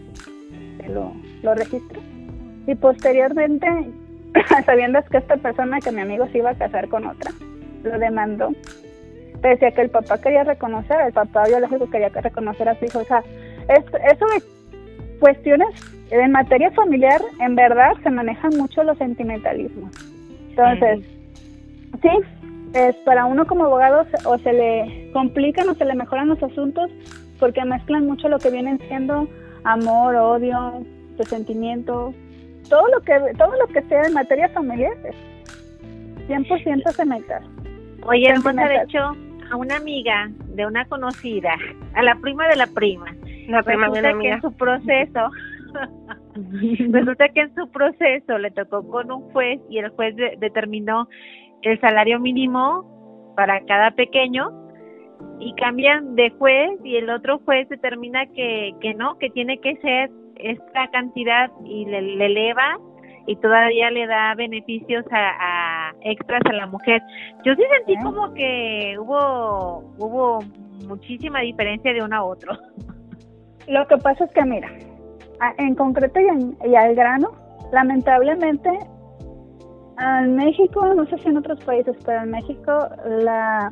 lo, 0.87 1.13
lo 1.41 1.55
registró 1.55 1.99
y 2.67 2.75
posteriormente, 2.75 3.67
sabiendo 4.65 5.01
que 5.03 5.17
esta 5.17 5.37
persona, 5.37 5.79
que 5.79 5.91
mi 5.91 6.01
amigo 6.01 6.27
se 6.31 6.39
iba 6.39 6.51
a 6.51 6.55
casar 6.55 6.87
con 6.89 7.05
otra, 7.05 7.31
lo 7.83 7.97
demandó. 7.97 8.51
Pese 9.41 9.67
a 9.67 9.71
que 9.71 9.81
el 9.81 9.89
papá 9.89 10.19
quería 10.19 10.43
reconocer, 10.43 11.01
el 11.01 11.13
papá 11.13 11.45
biológico 11.47 11.89
quería 11.89 12.09
reconocer 12.09 12.69
a 12.69 12.75
su 12.75 12.85
hijo. 12.85 12.99
O 12.99 13.05
sea, 13.05 13.23
eso 13.67 14.25
de 14.27 14.43
cuestiones 15.19 15.69
en 16.11 16.31
materia 16.31 16.69
familiar, 16.71 17.21
en 17.39 17.55
verdad, 17.55 17.93
se 18.03 18.09
manejan 18.09 18.51
mucho 18.57 18.83
los 18.83 18.97
sentimentalismos. 18.97 19.91
Entonces, 20.49 21.05
sí, 22.01 22.09
es 22.73 22.95
para 22.97 23.25
uno 23.25 23.45
como 23.47 23.65
abogado 23.65 24.05
o 24.25 24.37
se 24.37 24.53
le 24.53 25.09
complican 25.13 25.69
o 25.69 25.75
se 25.75 25.85
le 25.85 25.95
mejoran 25.95 26.27
los 26.27 26.41
asuntos 26.43 26.91
porque 27.39 27.63
mezclan 27.65 28.05
mucho 28.05 28.29
lo 28.29 28.39
que 28.39 28.51
vienen 28.51 28.79
siendo 28.87 29.27
amor, 29.63 30.15
odio, 30.15 30.83
resentimiento, 31.17 32.13
todo 32.71 32.87
lo 32.87 33.01
que 33.01 33.13
todo 33.37 33.53
lo 33.57 33.67
que 33.67 33.81
sea 33.83 34.03
en 34.03 34.13
materia 34.13 34.49
familiar 34.49 34.93
100% 36.27 36.91
se 36.91 37.05
meta. 37.05 37.41
Oye, 38.03 38.29
hermosa, 38.29 38.67
de 38.67 38.81
hecho, 38.83 38.99
a 39.51 39.55
una 39.57 39.75
amiga 39.75 40.31
de 40.55 40.65
una 40.65 40.85
conocida, 40.85 41.53
a 41.93 42.01
la 42.01 42.15
prima 42.15 42.47
de 42.47 42.55
la 42.55 42.67
prima, 42.67 43.13
la 43.49 43.61
prima 43.61 43.87
resulta 43.87 44.13
de 44.13 44.19
que 44.19 44.29
en 44.29 44.41
su 44.41 44.53
proceso, 44.53 45.29
resulta 46.91 47.29
que 47.29 47.41
en 47.41 47.55
su 47.55 47.69
proceso 47.69 48.37
le 48.37 48.51
tocó 48.51 48.87
con 48.87 49.11
un 49.11 49.29
juez 49.31 49.59
y 49.69 49.79
el 49.79 49.89
juez 49.89 50.15
determinó 50.39 51.09
el 51.63 51.79
salario 51.81 52.19
mínimo 52.19 53.33
para 53.35 53.63
cada 53.65 53.91
pequeño 53.91 54.49
y 55.39 55.53
cambian 55.55 56.15
de 56.15 56.29
juez 56.31 56.71
y 56.85 56.95
el 56.95 57.09
otro 57.09 57.39
juez 57.39 57.67
determina 57.67 58.25
que, 58.27 58.73
que 58.79 58.93
no, 58.93 59.17
que 59.17 59.29
tiene 59.29 59.59
que 59.59 59.75
ser 59.77 60.09
esta 60.43 60.89
cantidad 60.91 61.51
y 61.63 61.85
le, 61.85 62.25
eleva 62.25 62.77
y 63.27 63.35
todavía 63.35 63.91
le 63.91 64.07
da 64.07 64.33
beneficios 64.35 65.05
a, 65.11 65.91
extras 66.01 66.41
a 66.49 66.53
la 66.53 66.67
mujer. 66.67 67.01
Yo 67.43 67.53
sí 67.55 67.61
sentí 67.77 68.01
como 68.03 68.33
que 68.33 68.95
hubo 68.99 69.83
hubo 69.97 70.39
muchísima 70.87 71.39
diferencia 71.41 71.93
de 71.93 72.03
uno 72.03 72.15
a 72.15 72.23
otro. 72.23 72.53
Lo 73.67 73.87
que 73.87 73.97
pasa 73.97 74.25
es 74.25 74.31
que 74.31 74.43
mira, 74.43 74.69
en 75.57 75.75
concreto 75.75 76.19
y, 76.19 76.67
y 76.69 76.75
al 76.75 76.95
grano, 76.95 77.31
lamentablemente 77.71 78.69
en 79.99 80.35
México, 80.35 80.93
no 80.95 81.05
sé 81.05 81.17
si 81.19 81.29
en 81.29 81.37
otros 81.37 81.63
países, 81.63 81.95
pero 82.05 82.23
en 82.23 82.31
México 82.31 82.89
la 83.05 83.71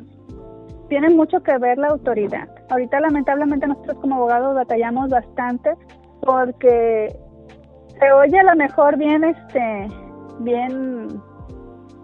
tiene 0.88 1.10
mucho 1.10 1.42
que 1.42 1.56
ver 1.58 1.78
la 1.78 1.88
autoridad. 1.88 2.48
Ahorita 2.68 3.00
lamentablemente 3.00 3.66
nosotros 3.66 3.98
como 4.00 4.16
abogados 4.16 4.54
batallamos 4.54 5.08
bastante 5.08 5.70
porque 6.22 7.14
se 7.98 8.12
oye 8.12 8.38
a 8.38 8.44
lo 8.44 8.56
mejor 8.56 8.96
bien, 8.96 9.24
este, 9.24 9.88
bien, 10.40 11.06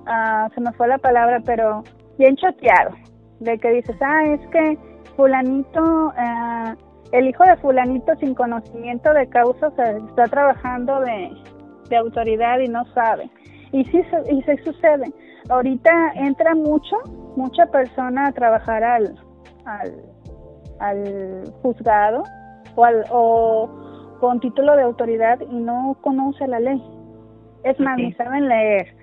uh, 0.06 0.50
se 0.54 0.60
me 0.60 0.72
fue 0.72 0.88
la 0.88 0.98
palabra, 0.98 1.40
pero 1.44 1.82
bien 2.18 2.36
choteado, 2.36 2.90
de 3.40 3.58
que 3.58 3.70
dices, 3.70 3.96
ah, 4.00 4.26
es 4.26 4.46
que 4.48 4.78
fulanito, 5.16 6.08
uh, 6.08 6.74
el 7.12 7.28
hijo 7.28 7.44
de 7.44 7.56
fulanito 7.56 8.14
sin 8.16 8.34
conocimiento 8.34 9.12
de 9.12 9.28
causa 9.28 9.68
está 9.68 10.24
trabajando 10.24 11.00
de, 11.00 11.30
de 11.88 11.96
autoridad 11.96 12.58
y 12.58 12.68
no 12.68 12.84
sabe. 12.92 13.30
Y 13.72 13.84
sí, 13.86 14.02
y 14.30 14.42
se 14.42 14.56
sucede. 14.64 15.12
Ahorita 15.48 15.90
entra 16.14 16.54
mucho, 16.54 16.96
mucha 17.36 17.66
persona 17.66 18.28
a 18.28 18.32
trabajar 18.32 18.82
al, 18.82 19.14
al, 19.64 20.02
al 20.80 21.52
juzgado 21.62 22.24
o, 22.74 22.84
al, 22.84 23.04
o 23.10 23.85
con 24.20 24.40
título 24.40 24.76
de 24.76 24.82
autoridad 24.82 25.40
y 25.40 25.54
no 25.54 25.96
conoce 26.00 26.46
la 26.46 26.60
ley. 26.60 26.82
Es 27.64 27.78
más, 27.80 27.96
ni 27.96 28.12
saben 28.12 28.48
leer. 28.48 28.94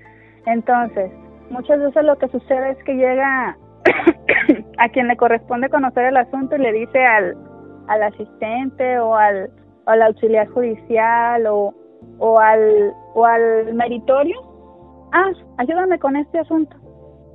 Entonces, 0.46 1.12
muchas 1.50 1.80
veces 1.80 2.04
lo 2.04 2.18
que 2.18 2.28
sucede 2.30 2.72
es 2.72 2.84
que 2.84 2.96
llega 2.96 3.58
a 4.78 4.90
quien 4.90 5.08
le 5.08 5.18
corresponde 5.18 5.70
conocer 5.70 6.06
el 6.06 6.18
asunto 6.18 6.56
y 6.56 6.60
le 6.60 6.72
dice 6.72 7.04
al, 7.06 7.38
al 7.88 8.04
asistente 8.04 9.00
o 9.00 9.16
al, 9.16 9.50
al 9.86 10.02
auxiliar 10.02 10.48
judicial 10.48 11.46
o, 11.48 11.74
o, 12.20 12.40
al, 12.40 12.94
o 13.14 13.26
al 13.26 13.74
meritorio, 13.74 14.36
ah, 15.12 15.32
ayúdame 15.58 16.00
con 16.00 16.16
este 16.16 16.40
asunto. 16.40 16.76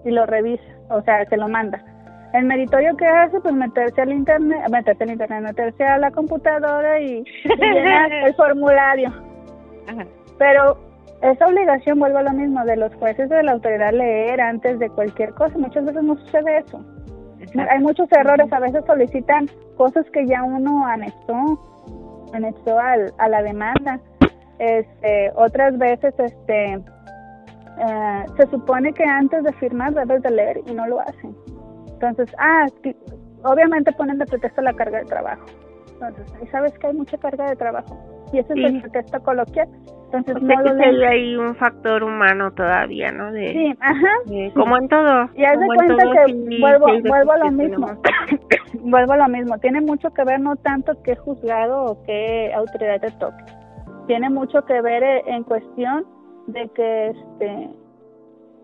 Y 0.05 0.11
lo 0.11 0.27
revisa, 0.27 0.64
o 0.91 1.03
sea, 1.03 1.25
se 1.27 1.37
lo 1.37 1.49
manda. 1.49 1.85
El 2.33 2.45
meritorio 2.45 2.97
que 2.97 3.07
hace, 3.07 3.41
pues 3.41 3.55
meterse 3.55 4.03
al 4.03 4.12
internet, 4.12 4.61
meterse 4.71 5.05
al 5.05 5.11
internet, 5.11 5.43
meterse 5.43 5.85
a 5.85 5.99
la 5.99 6.11
computadora 6.11 7.01
y, 7.01 7.25
llenar 7.45 8.12
el 8.12 8.35
formulario. 8.35 9.12
Pero 10.38 10.79
esa 11.23 11.47
obligación, 11.47 11.99
vuelve 11.99 12.19
a 12.19 12.23
lo 12.23 12.33
mismo, 12.33 12.64
de 12.64 12.77
los 12.77 12.95
jueces 12.97 13.29
de 13.29 13.43
la 13.43 13.53
autoridad 13.53 13.93
leer 13.93 14.41
antes 14.41 14.79
de 14.79 14.88
cualquier 14.91 15.33
cosa. 15.35 15.57
Muchas 15.59 15.85
veces 15.85 16.03
no 16.03 16.17
sucede 16.17 16.59
eso. 16.59 16.85
Hay 17.71 17.81
muchos 17.81 18.11
errores, 18.12 18.53
a 18.53 18.61
veces 18.61 18.85
solicitan 18.87 19.49
cosas 19.77 20.05
que 20.12 20.27
ya 20.27 20.43
uno 20.43 20.87
anexó, 20.87 21.59
anexó 22.35 22.79
al, 22.79 23.12
a 23.19 23.29
la 23.29 23.43
demanda. 23.43 24.01
Este, 24.59 25.33
otras 25.35 25.79
veces, 25.79 26.14
este, 26.19 26.75
eh, 26.75 28.25
se 28.37 28.47
supone 28.51 28.93
que 28.93 29.05
antes 29.05 29.45
de 29.45 29.53
firmar 29.55 29.95
debes 29.95 30.23
de 30.23 30.31
leer 30.31 30.61
y 30.67 30.73
no 30.73 30.87
lo 30.87 31.01
hacen. 31.01 31.35
Entonces, 32.01 32.33
ah, 32.39 32.67
obviamente 33.43 33.93
ponen 33.93 34.19
de 34.19 34.27
pretexto 34.27 34.63
la 34.63 34.73
carga 34.73 34.99
de 34.99 35.07
trabajo. 35.07 35.45
Entonces, 35.95 36.33
ahí 36.41 36.47
sabes 36.49 36.79
que 36.79 36.87
hay 36.87 36.95
mucha 36.95 37.19
carga 37.19 37.51
de 37.51 37.57
trabajo. 37.57 37.99
y 38.33 38.39
ese 38.39 38.53
es 38.53 38.59
el 38.59 38.81
pretexto 38.83 39.21
coloquial. 39.23 39.69
Entonces, 40.05 40.37
o 40.37 40.47
sea 40.47 40.57
no 40.57 40.77
que 40.77 41.07
hay 41.07 41.37
un 41.37 41.55
factor 41.57 42.05
humano 42.05 42.53
todavía, 42.53 43.11
¿no? 43.11 43.33
De, 43.33 43.53
sí, 43.53 43.75
ajá. 43.81 44.53
como 44.55 44.79
en 44.79 44.89
todo. 44.89 45.29
Y 45.35 45.45
haz 45.45 45.59
de 45.59 45.67
cuenta 45.67 45.97
que 45.97 46.59
vuelvo, 46.61 46.87
vuelvo 47.07 47.33
a 47.33 47.39
lo 47.39 47.51
mismo. 47.51 47.89
vuelvo 48.81 49.13
a 49.13 49.17
lo 49.17 49.29
mismo. 49.29 49.59
Tiene 49.59 49.81
mucho 49.81 50.11
que 50.11 50.25
ver 50.25 50.41
no 50.41 50.57
tanto 50.57 51.03
qué 51.03 51.17
juzgado 51.17 51.85
o 51.85 52.03
qué 52.05 52.53
autoridad 52.55 53.01
te 53.01 53.11
toque. 53.13 53.45
Tiene 54.07 54.31
mucho 54.31 54.65
que 54.65 54.81
ver 54.81 55.03
eh, 55.03 55.23
en 55.27 55.43
cuestión 55.43 56.07
de 56.47 56.69
que, 56.71 57.09
este, 57.09 57.71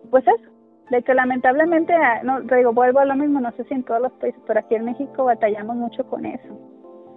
pues 0.09 0.25
eso, 0.27 0.54
de 0.89 1.01
que 1.01 1.13
lamentablemente, 1.13 1.93
ah, 1.93 2.21
no, 2.23 2.41
digo, 2.41 2.73
vuelvo 2.73 2.99
a 2.99 3.05
lo 3.05 3.15
mismo, 3.15 3.39
no 3.39 3.51
sé 3.53 3.63
si 3.65 3.73
en 3.73 3.83
todos 3.83 4.01
los 4.01 4.11
países, 4.13 4.39
pero 4.45 4.59
aquí 4.59 4.75
en 4.75 4.85
México 4.85 5.25
batallamos 5.25 5.75
mucho 5.75 6.03
con 6.05 6.25
eso, 6.25 6.59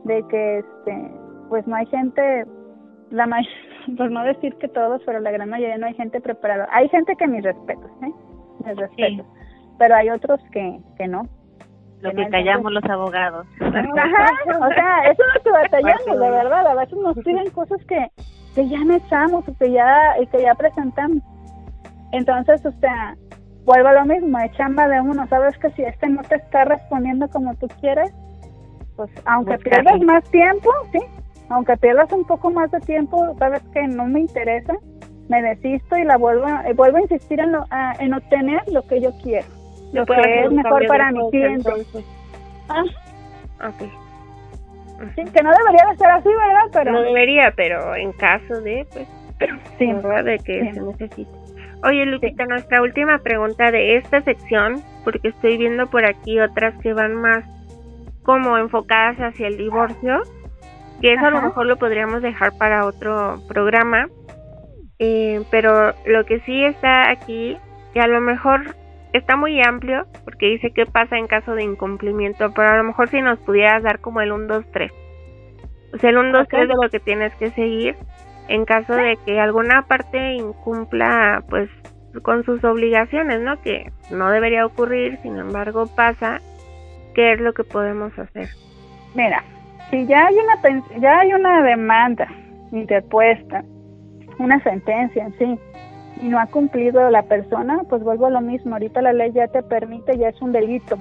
de 0.04 0.24
que, 0.28 0.58
este, 0.58 1.12
pues 1.48 1.66
no 1.66 1.76
hay 1.76 1.86
gente, 1.86 2.46
la 3.10 3.26
por 3.96 4.10
no 4.10 4.24
decir 4.24 4.54
que 4.56 4.68
todos, 4.68 5.02
pero 5.04 5.20
la 5.20 5.30
gran 5.30 5.48
mayoría 5.48 5.78
no 5.78 5.86
hay 5.86 5.94
gente 5.94 6.20
preparada. 6.20 6.68
Hay 6.72 6.88
gente 6.88 7.14
que 7.16 7.26
mis 7.26 7.42
respetos, 7.42 7.90
¿eh? 8.02 8.12
Mis 8.64 8.76
respetos. 8.76 9.26
Pero 9.78 9.94
hay 9.94 10.10
otros 10.10 10.40
que, 10.52 10.80
que 10.96 11.06
no. 11.06 11.22
Lo 12.00 12.12
que, 12.12 12.28
callamos 12.28 12.72
los 12.72 12.84
abogados. 12.84 13.46
Ajá, 13.60 14.30
o 14.60 14.68
sea, 14.68 15.10
eso 15.10 15.22
es 15.22 15.34
lo 15.34 15.42
que 15.42 15.50
batallamos, 15.50 16.20
de 16.20 16.30
verdad. 16.30 16.66
A 16.66 16.74
veces 16.74 16.98
nos 16.98 17.16
piden 17.18 17.50
cosas 17.50 17.84
que, 17.86 18.08
que 18.54 18.68
ya 18.68 18.78
echamos 18.96 19.48
o 19.48 19.56
que 19.56 19.72
ya, 19.72 20.14
y 20.20 20.26
que 20.28 20.42
ya 20.42 20.54
presentamos. 20.54 21.22
Entonces, 22.12 22.64
o 22.64 22.72
sea, 22.72 23.16
vuelvo 23.68 23.88
a 23.88 23.92
lo 23.92 24.06
mismo, 24.06 24.38
es 24.38 24.50
chamba 24.52 24.88
de 24.88 25.00
uno. 25.00 25.26
Sabes 25.28 25.56
que 25.58 25.70
si 25.72 25.82
este 25.82 26.08
no 26.08 26.22
te 26.22 26.36
está 26.36 26.64
respondiendo 26.64 27.28
como 27.28 27.54
tú 27.56 27.68
quieres, 27.80 28.10
pues 28.96 29.10
aunque 29.26 29.58
pierdas 29.58 30.00
más 30.00 30.24
tiempo, 30.30 30.70
sí, 30.90 30.98
aunque 31.50 31.76
pierdas 31.76 32.10
un 32.12 32.24
poco 32.24 32.50
más 32.50 32.70
de 32.70 32.80
tiempo, 32.80 33.36
sabes 33.38 33.62
que 33.74 33.86
no 33.86 34.06
me 34.06 34.20
interesa, 34.20 34.74
me 35.28 35.42
desisto 35.42 35.96
y 35.96 36.04
la 36.04 36.16
vuelvo, 36.16 36.46
a, 36.46 36.64
vuelvo 36.74 36.96
a 36.96 37.02
insistir 37.02 37.40
en, 37.40 37.54
en 38.00 38.14
obtener 38.14 38.62
lo 38.72 38.82
que 38.86 39.00
yo 39.02 39.10
quiero, 39.22 39.46
lo 39.92 40.06
que 40.06 40.44
es 40.44 40.50
mejor 40.50 40.86
para 40.86 41.12
mi 41.12 41.30
cliente. 41.30 41.70
Ah. 42.70 42.84
Okay. 43.70 43.90
Sí, 45.14 45.24
que 45.30 45.42
no 45.42 45.50
debería 45.50 45.90
de 45.90 45.96
ser 45.96 46.10
así, 46.10 46.28
¿verdad? 46.28 46.70
Pero 46.72 46.92
no 46.92 47.02
debería, 47.02 47.52
pero 47.54 47.94
en 47.94 48.12
caso 48.12 48.60
de, 48.62 48.86
pues, 48.92 49.06
sí, 49.78 49.86
de 49.86 50.38
que 50.44 50.72
se 50.72 50.80
necesite. 50.80 51.37
Oye, 51.84 52.06
Lupita, 52.06 52.44
nuestra 52.46 52.82
última 52.82 53.18
pregunta 53.18 53.70
de 53.70 53.96
esta 53.96 54.20
sección, 54.22 54.82
porque 55.04 55.28
estoy 55.28 55.56
viendo 55.56 55.86
por 55.86 56.04
aquí 56.04 56.40
otras 56.40 56.74
que 56.82 56.92
van 56.92 57.14
más 57.14 57.44
como 58.22 58.58
enfocadas 58.58 59.16
hacia 59.18 59.46
el 59.46 59.56
divorcio 59.56 60.22
que 61.00 61.12
eso 61.12 61.26
a 61.26 61.30
lo 61.30 61.42
mejor 61.42 61.66
lo 61.66 61.76
podríamos 61.76 62.22
dejar 62.22 62.56
para 62.58 62.86
otro 62.86 63.40
programa, 63.46 64.08
eh, 64.98 65.42
pero 65.50 65.94
lo 66.06 66.24
que 66.24 66.40
sí 66.40 66.64
está 66.64 67.10
aquí, 67.10 67.56
que 67.94 68.00
a 68.00 68.08
lo 68.08 68.20
mejor 68.20 68.74
está 69.12 69.36
muy 69.36 69.60
amplio, 69.62 70.06
porque 70.24 70.46
dice 70.46 70.72
qué 70.72 70.86
pasa 70.86 71.16
en 71.16 71.28
caso 71.28 71.54
de 71.54 71.62
incumplimiento, 71.62 72.52
pero 72.54 72.70
a 72.70 72.76
lo 72.76 72.84
mejor 72.84 73.08
si 73.08 73.22
nos 73.22 73.38
pudieras 73.40 73.82
dar 73.82 74.00
como 74.00 74.20
el 74.20 74.32
1, 74.32 74.46
2, 74.46 74.64
3. 74.72 74.92
O 75.94 75.98
sea, 75.98 76.10
el 76.10 76.18
1, 76.18 76.36
2, 76.36 76.48
3 76.48 76.68
de 76.68 76.74
lo 76.74 76.90
que 76.90 77.00
tienes 77.00 77.34
que 77.36 77.50
seguir 77.50 77.96
en 78.48 78.64
caso 78.64 78.94
de 78.94 79.18
que 79.24 79.38
alguna 79.38 79.82
parte 79.82 80.34
incumpla, 80.34 81.44
pues, 81.48 81.68
con 82.22 82.44
sus 82.44 82.64
obligaciones, 82.64 83.40
¿no? 83.40 83.60
Que 83.60 83.92
no 84.10 84.30
debería 84.30 84.66
ocurrir, 84.66 85.18
sin 85.22 85.36
embargo 85.36 85.86
pasa, 85.86 86.40
¿qué 87.14 87.32
es 87.32 87.40
lo 87.40 87.52
que 87.52 87.64
podemos 87.64 88.18
hacer? 88.18 88.48
Mira, 89.14 89.44
si 89.90 90.06
ya 90.06 90.26
hay 90.26 90.34
una 90.36 90.98
ya 90.98 91.20
hay 91.20 91.32
una 91.34 91.62
demanda 91.62 92.28
interpuesta, 92.72 93.64
una 94.38 94.62
sentencia 94.62 95.24
en 95.24 95.38
sí, 95.38 95.58
y 96.22 96.28
no 96.28 96.38
ha 96.40 96.46
cumplido 96.46 97.10
la 97.10 97.22
persona, 97.22 97.82
pues 97.88 98.02
vuelvo 98.02 98.26
a 98.26 98.30
lo 98.30 98.40
mismo. 98.40 98.74
Ahorita 98.74 99.02
la 99.02 99.12
ley 99.12 99.32
ya 99.32 99.48
te 99.48 99.62
permite, 99.62 100.16
ya 100.18 100.28
es 100.28 100.40
un 100.42 100.52
delito, 100.52 100.98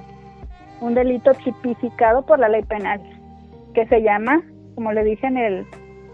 un 0.80 0.94
delito 0.94 1.32
tipificado 1.32 2.24
por 2.24 2.38
la 2.38 2.48
ley 2.48 2.62
penal, 2.62 3.00
que 3.74 3.86
se 3.86 4.02
llama, 4.02 4.42
como 4.74 4.92
le 4.92 5.04
dije 5.04 5.26
en 5.26 5.36
el 5.36 5.66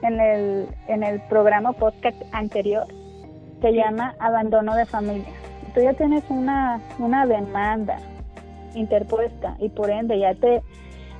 en 0.04 0.20
el 0.20 0.68
en 0.88 1.02
el 1.02 1.20
programa 1.22 1.72
podcast 1.72 2.16
anterior, 2.32 2.86
se 3.60 3.72
llama 3.72 4.14
abandono 4.18 4.74
de 4.74 4.86
familia. 4.86 5.32
Tú 5.74 5.80
ya 5.80 5.92
tienes 5.94 6.22
una 6.28 6.80
una 6.98 7.26
demanda 7.26 7.98
interpuesta 8.74 9.56
y 9.58 9.68
por 9.68 9.90
ende 9.90 10.18
ya 10.18 10.34
te 10.34 10.62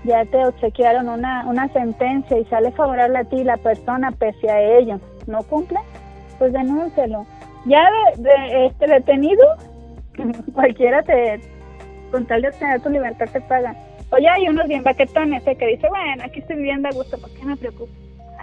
ya 0.04 0.24
te 0.26 0.44
obsequiaron 0.44 1.08
una, 1.08 1.46
una 1.46 1.68
sentencia 1.72 2.38
y 2.38 2.44
sale 2.44 2.70
favorable 2.72 3.18
a 3.18 3.24
ti 3.24 3.42
la 3.42 3.56
persona 3.56 4.12
pese 4.12 4.50
a 4.50 4.60
ello, 4.60 5.00
¿no 5.26 5.42
cumple? 5.44 5.78
Pues 6.38 6.52
denúncialo. 6.52 7.26
Ya 7.64 7.88
de, 8.16 8.66
este 8.66 8.86
detenido, 8.86 9.46
cualquiera 10.54 11.02
te, 11.02 11.40
con 12.10 12.26
tal 12.26 12.42
de 12.42 12.48
obtener 12.48 12.80
tu 12.82 12.90
libertad 12.90 13.26
te 13.32 13.40
paga. 13.40 13.74
Oye, 14.10 14.28
hay 14.28 14.48
unos 14.48 14.68
bien 14.68 14.82
baquetones 14.82 15.46
¿eh? 15.46 15.56
que 15.56 15.66
dice, 15.66 15.88
bueno, 15.88 16.22
aquí 16.24 16.40
estoy 16.40 16.56
viviendo 16.56 16.88
a 16.88 16.92
gusto, 16.92 17.18
¿por 17.18 17.30
qué 17.30 17.44
me 17.44 17.56
preocupo? 17.56 17.90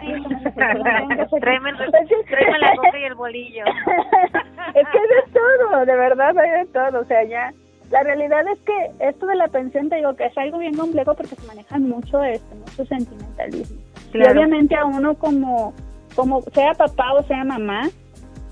tráeme, 1.39 1.71
la 1.73 2.75
coca 2.75 2.99
y 2.99 3.03
el 3.03 3.15
bolillo. 3.15 3.65
es 4.75 4.87
que 4.87 4.99
hay 4.99 5.07
de 5.07 5.31
todo, 5.33 5.85
de 5.85 5.95
verdad 5.95 6.37
hay 6.37 6.65
de 6.65 6.65
todo, 6.67 7.01
o 7.01 7.05
sea, 7.05 7.23
ya 7.23 7.53
la 7.91 8.03
realidad 8.03 8.45
es 8.47 8.59
que 8.61 9.07
esto 9.07 9.25
de 9.27 9.35
la 9.35 9.47
pensión, 9.49 9.89
te 9.89 9.97
digo 9.97 10.15
que 10.15 10.25
es 10.25 10.37
algo 10.37 10.59
bien 10.59 10.75
complejo 10.75 11.13
porque 11.13 11.35
se 11.35 11.45
maneja 11.45 11.77
mucho 11.77 12.23
esto, 12.23 12.55
mucho 12.55 12.85
sentimentalismo. 12.85 13.81
Y 14.13 14.23
obviamente 14.23 14.75
a 14.75 14.85
uno 14.85 15.15
como, 15.15 15.73
como 16.15 16.41
sea 16.53 16.73
papá 16.73 17.13
o 17.13 17.23
sea 17.23 17.43
mamá, 17.43 17.89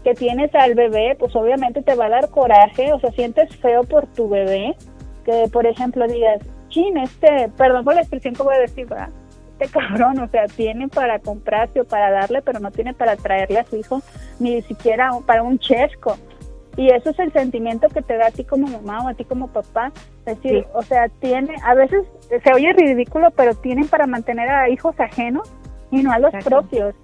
que 0.03 0.13
tienes 0.13 0.53
al 0.55 0.75
bebé, 0.75 1.15
pues 1.17 1.35
obviamente 1.35 1.81
te 1.81 1.95
va 1.95 2.05
a 2.05 2.09
dar 2.09 2.29
coraje, 2.29 2.93
o 2.93 2.99
sea, 2.99 3.11
sientes 3.11 3.55
feo 3.57 3.83
por 3.83 4.07
tu 4.07 4.29
bebé, 4.29 4.75
que 5.25 5.45
por 5.51 5.65
ejemplo 5.65 6.07
digas, 6.07 6.41
chin, 6.69 6.97
este, 6.97 7.49
perdón 7.57 7.83
por 7.83 7.95
la 7.95 8.01
expresión 8.01 8.33
que 8.33 8.43
voy 8.43 8.55
a 8.55 8.59
decir, 8.59 8.87
¿verdad? 8.87 9.09
Este 9.59 9.77
cabrón, 9.77 10.19
o 10.19 10.27
sea, 10.29 10.45
tiene 10.47 10.87
para 10.87 11.19
comprarse 11.19 11.81
o 11.81 11.85
para 11.85 12.11
darle, 12.11 12.41
pero 12.41 12.59
no 12.59 12.71
tiene 12.71 12.93
para 12.93 13.17
traerle 13.17 13.59
a 13.59 13.65
su 13.65 13.75
hijo 13.75 14.01
ni 14.39 14.61
siquiera 14.61 15.11
para 15.25 15.43
un 15.43 15.59
chesco. 15.59 16.17
Y 16.77 16.91
eso 16.91 17.09
es 17.09 17.19
el 17.19 17.33
sentimiento 17.33 17.89
que 17.89 18.01
te 18.01 18.15
da 18.15 18.27
a 18.27 18.31
ti 18.31 18.45
como 18.45 18.67
mamá 18.67 19.03
o 19.03 19.09
a 19.09 19.13
ti 19.13 19.25
como 19.25 19.49
papá. 19.49 19.91
Es 20.25 20.41
decir, 20.41 20.65
o 20.73 20.81
sea, 20.81 21.09
tiene, 21.19 21.55
a 21.65 21.73
veces 21.73 22.05
se 22.41 22.53
oye 22.53 22.71
ridículo, 22.71 23.31
pero 23.31 23.53
tienen 23.55 23.87
para 23.89 24.07
mantener 24.07 24.49
a 24.49 24.69
hijos 24.69 24.97
ajenos 24.97 25.51
y 25.91 26.03
no 26.03 26.13
a 26.13 26.19
los 26.19 26.31
propios. 26.45 26.95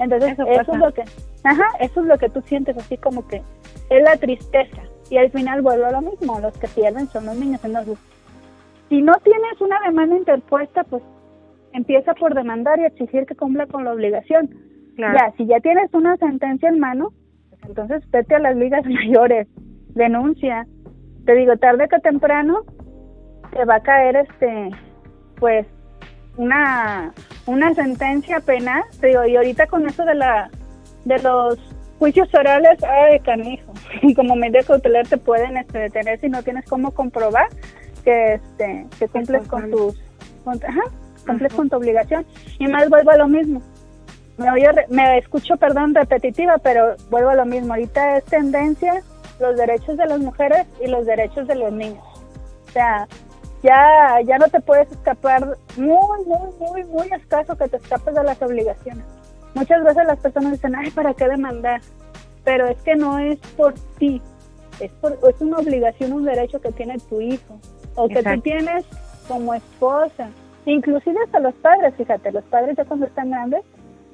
Entonces, 0.00 0.32
eso, 0.32 0.72
es 0.72 0.78
lo 0.78 0.92
que, 0.92 1.04
ajá, 1.44 1.66
eso 1.78 2.00
es 2.00 2.06
lo 2.06 2.18
que 2.18 2.28
tú 2.28 2.42
sientes 2.42 2.76
así 2.76 2.96
como 2.96 3.28
que 3.28 3.40
es 3.88 4.02
la 4.02 4.16
tristeza. 4.16 4.82
Y 5.10 5.18
al 5.18 5.30
final 5.30 5.62
vuelve 5.62 5.86
a 5.86 5.92
lo 5.92 6.00
mismo, 6.00 6.40
los 6.40 6.56
que 6.58 6.66
pierden 6.66 7.08
son 7.08 7.26
los 7.26 7.36
niños. 7.36 7.60
Entonces, 7.62 7.98
si 8.88 9.00
no 9.00 9.14
tienes 9.22 9.60
una 9.60 9.78
demanda 9.86 10.16
interpuesta, 10.16 10.82
pues 10.82 11.04
empieza 11.72 12.14
por 12.14 12.34
demandar 12.34 12.78
y 12.78 12.84
exigir 12.84 13.26
que 13.26 13.34
cumpla 13.34 13.66
con 13.66 13.84
la 13.84 13.92
obligación. 13.92 14.50
Ya, 14.96 15.32
si 15.36 15.46
ya 15.46 15.60
tienes 15.60 15.92
una 15.94 16.16
sentencia 16.18 16.68
en 16.68 16.78
mano, 16.78 17.12
entonces 17.66 18.02
vete 18.10 18.34
a 18.34 18.38
las 18.38 18.56
ligas 18.56 18.84
mayores, 18.86 19.48
denuncia. 19.94 20.66
Te 21.24 21.34
digo, 21.34 21.56
tarde 21.56 21.88
que 21.88 21.98
temprano 22.00 22.64
te 23.52 23.64
va 23.64 23.76
a 23.76 23.82
caer 23.82 24.16
este, 24.16 24.70
pues, 25.36 25.66
una, 26.36 27.12
una 27.46 27.74
sentencia 27.74 28.40
penal. 28.40 28.82
Te 29.00 29.08
digo, 29.08 29.24
y 29.24 29.36
ahorita 29.36 29.66
con 29.66 29.86
eso 29.86 30.04
de 30.04 30.14
la, 30.14 30.50
de 31.04 31.18
los 31.22 31.58
juicios 31.98 32.34
orales, 32.34 32.82
ay, 32.82 33.20
canijo, 33.20 33.72
como 34.16 34.34
medio 34.34 34.60
cautelar 34.66 35.06
te 35.06 35.18
pueden 35.18 35.56
este, 35.56 35.78
detener 35.78 36.20
si 36.20 36.28
no 36.28 36.42
tienes 36.42 36.64
cómo 36.66 36.92
comprobar 36.92 37.48
que 38.04 38.34
este 38.34 38.86
que 38.98 39.08
cumples 39.08 39.46
con 39.46 39.70
tus 39.70 40.00
ajá, 40.46 40.80
cumples 41.24 41.52
con 41.52 41.68
tu 41.68 41.76
obligación 41.76 42.26
y 42.58 42.66
más 42.66 42.88
vuelvo 42.88 43.10
a 43.10 43.16
lo 43.16 43.28
mismo 43.28 43.62
me, 44.40 44.50
oye, 44.50 44.68
me 44.88 45.18
escucho, 45.18 45.56
perdón, 45.58 45.94
repetitiva, 45.94 46.56
pero 46.58 46.96
vuelvo 47.10 47.28
a 47.28 47.34
lo 47.34 47.44
mismo. 47.44 47.74
Ahorita 47.74 48.16
es 48.16 48.24
tendencia 48.24 49.02
los 49.38 49.56
derechos 49.56 49.98
de 49.98 50.06
las 50.06 50.18
mujeres 50.18 50.66
y 50.82 50.88
los 50.88 51.04
derechos 51.04 51.46
de 51.46 51.56
los 51.56 51.70
niños. 51.72 52.04
O 52.68 52.72
sea, 52.72 53.06
ya, 53.62 54.18
ya 54.24 54.38
no 54.38 54.48
te 54.48 54.60
puedes 54.60 54.90
escapar, 54.90 55.46
muy, 55.76 56.24
muy, 56.24 56.48
muy, 56.58 56.84
muy 56.84 57.08
escaso 57.12 57.56
que 57.56 57.68
te 57.68 57.76
escapes 57.76 58.14
de 58.14 58.24
las 58.24 58.40
obligaciones. 58.40 59.04
Muchas 59.54 59.84
veces 59.84 60.06
las 60.06 60.18
personas 60.18 60.52
dicen, 60.52 60.74
ay, 60.74 60.90
¿para 60.90 61.12
qué 61.12 61.28
demandar? 61.28 61.82
Pero 62.42 62.66
es 62.66 62.80
que 62.80 62.96
no 62.96 63.18
es 63.18 63.38
por 63.58 63.74
ti, 63.98 64.22
es, 64.78 64.90
por, 64.92 65.18
es 65.28 65.40
una 65.40 65.58
obligación, 65.58 66.14
un 66.14 66.24
derecho 66.24 66.60
que 66.60 66.72
tiene 66.72 66.96
tu 66.98 67.20
hijo 67.20 67.60
o 67.94 68.08
que 68.08 68.22
tú 68.22 68.40
tienes 68.40 68.86
como 69.28 69.52
esposa. 69.52 70.30
Inclusive 70.66 71.18
hasta 71.24 71.40
los 71.40 71.54
padres, 71.54 71.94
fíjate, 71.96 72.32
los 72.32 72.44
padres 72.44 72.76
ya 72.76 72.84
cuando 72.84 73.06
están 73.06 73.30
grandes 73.30 73.62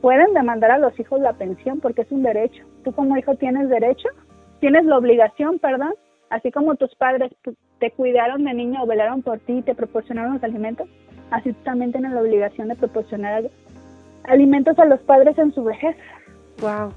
pueden 0.00 0.32
demandar 0.34 0.70
a 0.70 0.78
los 0.78 0.98
hijos 1.00 1.20
la 1.20 1.32
pensión 1.32 1.80
porque 1.80 2.02
es 2.02 2.12
un 2.12 2.22
derecho. 2.22 2.64
Tú 2.84 2.92
como 2.92 3.16
hijo 3.16 3.34
tienes 3.34 3.68
derecho, 3.68 4.08
tienes 4.60 4.84
la 4.84 4.98
obligación, 4.98 5.58
perdón, 5.58 5.94
así 6.30 6.52
como 6.52 6.76
tus 6.76 6.94
padres 6.94 7.32
te 7.78 7.90
cuidaron 7.90 8.44
de 8.44 8.54
niño 8.54 8.82
o 8.82 8.86
velaron 8.86 9.22
por 9.22 9.38
ti 9.40 9.58
y 9.58 9.62
te 9.62 9.74
proporcionaron 9.74 10.34
los 10.34 10.44
alimentos, 10.44 10.88
así 11.30 11.52
tú 11.52 11.62
también 11.64 11.92
tienes 11.92 12.12
la 12.12 12.20
obligación 12.20 12.68
de 12.68 12.76
proporcionar 12.76 13.44
alimentos 14.24 14.78
a 14.78 14.84
los 14.84 15.00
padres 15.00 15.36
en 15.38 15.52
su 15.52 15.64
vejez. 15.64 15.96
Wow. 16.60 16.92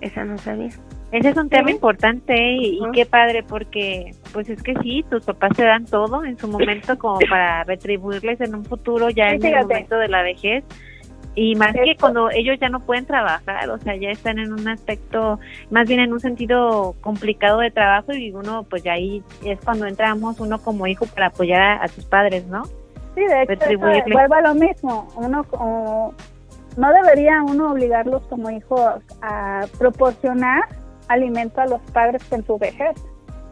Esa 0.00 0.24
no 0.24 0.36
sabía. 0.38 0.70
Ese 1.12 1.28
es 1.28 1.36
un 1.36 1.50
tema 1.50 1.70
importante 1.70 2.34
y, 2.54 2.80
qué 2.94 3.04
padre 3.04 3.42
porque 3.42 4.14
pues 4.32 4.48
es 4.48 4.62
que 4.62 4.74
sí, 4.82 5.04
tus 5.10 5.22
papás 5.24 5.54
te 5.54 5.62
dan 5.62 5.84
todo 5.84 6.24
en 6.24 6.38
su 6.38 6.48
momento 6.48 6.96
como 6.98 7.18
para 7.28 7.64
retribuirles 7.64 8.40
en 8.40 8.54
un 8.54 8.64
futuro 8.64 9.10
ya 9.10 9.28
en 9.28 9.44
el 9.44 9.56
momento 9.60 9.96
de 9.96 10.08
la 10.08 10.22
vejez. 10.22 10.64
Y 11.34 11.54
más 11.54 11.74
que 11.74 11.96
cuando 11.98 12.30
ellos 12.30 12.58
ya 12.60 12.70
no 12.70 12.80
pueden 12.80 13.04
trabajar, 13.04 13.68
o 13.68 13.78
sea, 13.78 13.94
ya 13.96 14.10
están 14.10 14.38
en 14.38 14.52
un 14.54 14.66
aspecto, 14.68 15.38
más 15.70 15.86
bien 15.86 16.00
en 16.00 16.12
un 16.14 16.20
sentido 16.20 16.94
complicado 17.02 17.60
de 17.60 17.70
trabajo 17.70 18.12
y 18.14 18.32
uno 18.32 18.64
pues 18.64 18.82
ya 18.82 18.94
ahí 18.94 19.22
es 19.44 19.58
cuando 19.60 19.86
entramos 19.86 20.40
uno 20.40 20.62
como 20.62 20.86
hijo 20.86 21.06
para 21.06 21.26
apoyar 21.26 21.82
a, 21.82 21.88
tus 21.88 22.06
padres, 22.06 22.46
¿no? 22.46 22.64
Sí, 23.14 23.20
de 23.20 23.42
hecho, 23.42 23.78
vuelve 23.78 24.34
a 24.34 24.40
lo 24.40 24.54
mismo, 24.54 25.08
uno 25.16 25.44
como, 25.44 26.14
no 26.78 26.92
debería 26.92 27.42
uno 27.42 27.72
obligarlos 27.72 28.22
como 28.28 28.50
hijos 28.50 29.02
a 29.20 29.66
proporcionar 29.78 30.62
alimento 31.12 31.60
a 31.60 31.66
los 31.66 31.80
padres 31.92 32.22
en 32.32 32.44
su 32.44 32.58
vejez, 32.58 32.94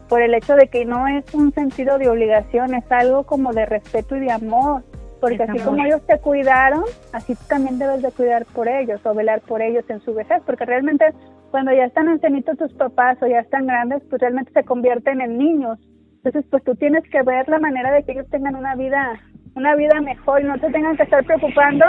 por 0.09 0.21
el 0.21 0.33
hecho 0.33 0.55
de 0.55 0.67
que 0.67 0.83
no 0.83 1.07
es 1.07 1.33
un 1.33 1.53
sentido 1.53 1.97
de 1.97 2.09
obligación, 2.09 2.75
es 2.75 2.83
algo 2.91 3.23
como 3.23 3.53
de 3.53 3.65
respeto 3.65 4.17
y 4.17 4.19
de 4.19 4.31
amor, 4.31 4.83
porque 5.21 5.43
así 5.43 5.59
como 5.59 5.85
ellos 5.85 6.05
te 6.05 6.19
cuidaron, 6.19 6.83
así 7.13 7.35
tú 7.35 7.45
también 7.47 7.79
debes 7.79 8.01
de 8.01 8.11
cuidar 8.11 8.45
por 8.47 8.67
ellos 8.67 8.99
o 9.05 9.13
velar 9.13 9.39
por 9.41 9.61
ellos 9.61 9.85
en 9.89 10.01
su 10.01 10.13
vejez, 10.13 10.41
porque 10.45 10.65
realmente 10.65 11.13
cuando 11.51 11.71
ya 11.71 11.85
están 11.85 12.07
ancianitos 12.07 12.57
tus 12.57 12.73
papás 12.73 13.17
o 13.21 13.27
ya 13.27 13.39
están 13.39 13.67
grandes, 13.67 14.01
pues 14.09 14.21
realmente 14.21 14.51
se 14.51 14.63
convierten 14.63 15.21
en 15.21 15.37
niños. 15.37 15.77
Entonces, 16.23 16.45
pues 16.49 16.63
tú 16.63 16.75
tienes 16.75 17.03
que 17.09 17.21
ver 17.23 17.47
la 17.49 17.59
manera 17.59 17.91
de 17.91 18.03
que 18.03 18.13
ellos 18.13 18.29
tengan 18.29 18.55
una 18.55 18.75
vida, 18.75 19.19
una 19.55 19.75
vida 19.75 20.01
mejor 20.01 20.41
y 20.41 20.45
no 20.45 20.59
te 20.59 20.71
tengan 20.71 20.97
que 20.97 21.03
estar 21.03 21.23
preocupando, 21.23 21.85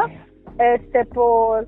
este, 0.58 1.04
por, 1.06 1.66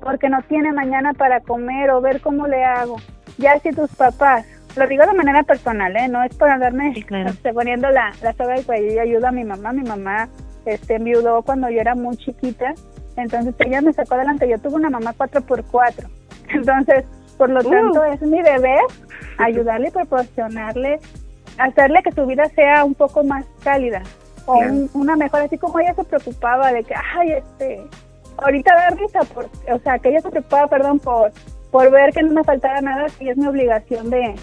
porque 0.00 0.28
no 0.28 0.42
tiene 0.48 0.72
mañana 0.72 1.12
para 1.14 1.40
comer 1.40 1.90
o 1.90 2.00
ver 2.00 2.20
cómo 2.20 2.46
le 2.46 2.64
hago 2.64 2.96
ya 3.40 3.58
si 3.60 3.70
tus 3.70 3.90
papás, 3.90 4.46
lo 4.76 4.86
digo 4.86 5.04
de 5.04 5.14
manera 5.14 5.42
personal, 5.42 5.96
¿eh? 5.96 6.08
no 6.08 6.22
es 6.22 6.34
para 6.36 6.58
darme 6.58 6.92
este, 6.96 7.52
poniendo 7.52 7.90
la, 7.90 8.12
la 8.22 8.32
soga 8.34 8.54
del 8.54 8.64
cuello, 8.64 8.94
yo 8.94 9.00
ayudo 9.02 9.26
a 9.26 9.32
mi 9.32 9.44
mamá, 9.44 9.72
mi 9.72 9.82
mamá 9.82 10.28
este, 10.66 10.96
enviudó 10.96 11.42
cuando 11.42 11.68
yo 11.70 11.80
era 11.80 11.94
muy 11.94 12.16
chiquita, 12.16 12.74
entonces 13.16 13.54
ella 13.58 13.80
me 13.80 13.92
sacó 13.92 14.14
adelante, 14.14 14.48
yo 14.48 14.58
tuve 14.58 14.76
una 14.76 14.90
mamá 14.90 15.14
4x4, 15.18 16.08
entonces 16.50 17.04
por 17.36 17.50
lo 17.50 17.60
uh. 17.60 17.70
tanto 17.70 18.04
es 18.04 18.20
mi 18.22 18.42
deber 18.42 18.80
ayudarle 19.38 19.88
y 19.88 19.90
proporcionarle, 19.90 21.00
hacerle 21.58 22.02
que 22.02 22.12
su 22.12 22.26
vida 22.26 22.44
sea 22.54 22.84
un 22.84 22.94
poco 22.94 23.24
más 23.24 23.44
cálida 23.64 24.02
o 24.46 24.60
una 24.94 25.16
mejor, 25.16 25.42
así 25.42 25.58
como 25.58 25.78
ella 25.80 25.94
se 25.94 26.04
preocupaba 26.04 26.72
de 26.72 26.84
que, 26.84 26.94
ay, 26.94 27.32
este, 27.32 27.86
ahorita 28.38 28.74
da 28.74 28.90
risa, 28.90 29.20
por, 29.34 29.48
o 29.70 29.78
sea, 29.80 29.98
que 29.98 30.10
ella 30.10 30.20
se 30.20 30.30
preocupaba, 30.30 30.66
perdón, 30.68 30.98
por 30.98 31.32
por 31.70 31.90
ver 31.90 32.12
que 32.12 32.22
no 32.22 32.32
me 32.32 32.44
faltara 32.44 32.80
nada, 32.80 33.06
y 33.20 33.28
es 33.28 33.36
mi 33.36 33.46
obligación 33.46 34.10
de, 34.10 34.34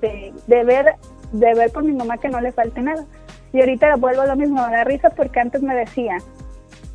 de, 0.00 0.64
ver, 0.64 0.94
de 1.32 1.54
ver 1.54 1.70
por 1.72 1.84
mi 1.84 1.92
mamá 1.92 2.18
que 2.18 2.28
no 2.28 2.40
le 2.40 2.52
falte 2.52 2.80
nada. 2.82 3.04
Y 3.52 3.60
ahorita 3.60 3.96
vuelvo 3.96 4.22
a 4.22 4.26
lo 4.26 4.36
mismo, 4.36 4.62
a 4.62 4.70
la 4.70 4.84
risa 4.84 5.10
porque 5.10 5.40
antes 5.40 5.62
me 5.62 5.74
decía, 5.74 6.18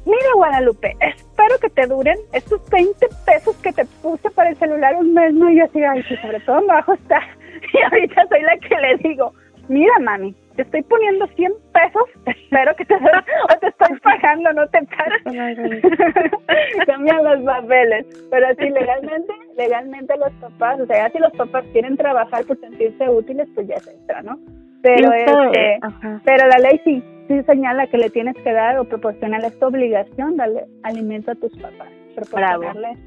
mira 0.06 0.34
Guadalupe, 0.36 0.96
espero 1.00 1.58
que 1.62 1.70
te 1.70 1.88
duren 1.88 2.18
estos 2.34 2.62
20 2.70 3.08
pesos 3.26 3.56
que 3.58 3.72
te 3.72 3.86
puse 4.02 4.30
para 4.32 4.50
el 4.50 4.58
celular 4.58 4.96
un 4.96 5.14
mes, 5.14 5.34
¿no? 5.34 5.50
Y 5.50 5.58
yo 5.58 5.66
así, 5.66 5.84
ay, 5.84 6.04
sobre 6.22 6.40
todo 6.42 6.58
abajo 6.58 6.94
está. 6.94 7.22
Y 7.74 7.82
ahorita 7.84 8.26
soy 8.30 8.42
la 8.42 8.58
que 8.58 8.76
le 8.76 9.10
digo, 9.10 9.34
mira 9.68 9.94
mami, 10.00 10.34
te 10.56 10.64
estoy 10.64 10.82
poniendo 10.84 11.28
100 11.28 11.54
pesos, 11.74 12.04
espero 12.26 12.76
que 12.76 12.86
te 12.86 12.96
o 12.96 13.60
te 13.60 13.68
estoy 13.68 14.00
pagando, 14.00 14.52
no 14.54 14.68
te 14.68 14.82
pares. 14.84 15.19
Cambian 16.86 17.24
los 17.24 17.42
papeles. 17.44 18.06
Pero 18.30 18.48
sí, 18.58 18.70
legalmente, 18.70 19.34
legalmente 19.58 20.18
los 20.18 20.32
papás, 20.34 20.80
o 20.80 20.86
sea, 20.86 21.08
ya 21.08 21.12
si 21.12 21.20
los 21.20 21.32
papás 21.34 21.66
quieren 21.72 21.98
trabajar 21.98 22.46
por 22.46 22.60
sentirse 22.60 23.10
útiles, 23.10 23.48
pues 23.56 23.68
ya 23.68 23.76
es 23.76 23.88
extra, 23.88 24.22
¿no? 24.22 24.40
Pero 24.82 25.12
este, 25.12 25.80
pero 26.24 26.48
la 26.48 26.58
ley 26.58 26.80
sí, 26.86 27.04
sí 27.28 27.44
señala 27.44 27.88
que 27.88 27.98
le 27.98 28.10
tienes 28.10 28.36
que 28.38 28.54
dar 28.54 28.80
o 28.80 28.86
proporcionar 28.86 29.44
esta 29.44 29.68
obligación, 29.68 30.38
darle 30.38 30.66
alimento 30.84 31.32
a 31.32 31.36
tus 31.36 31.52
papás, 31.58 31.90
proporcionarle. 32.16 32.98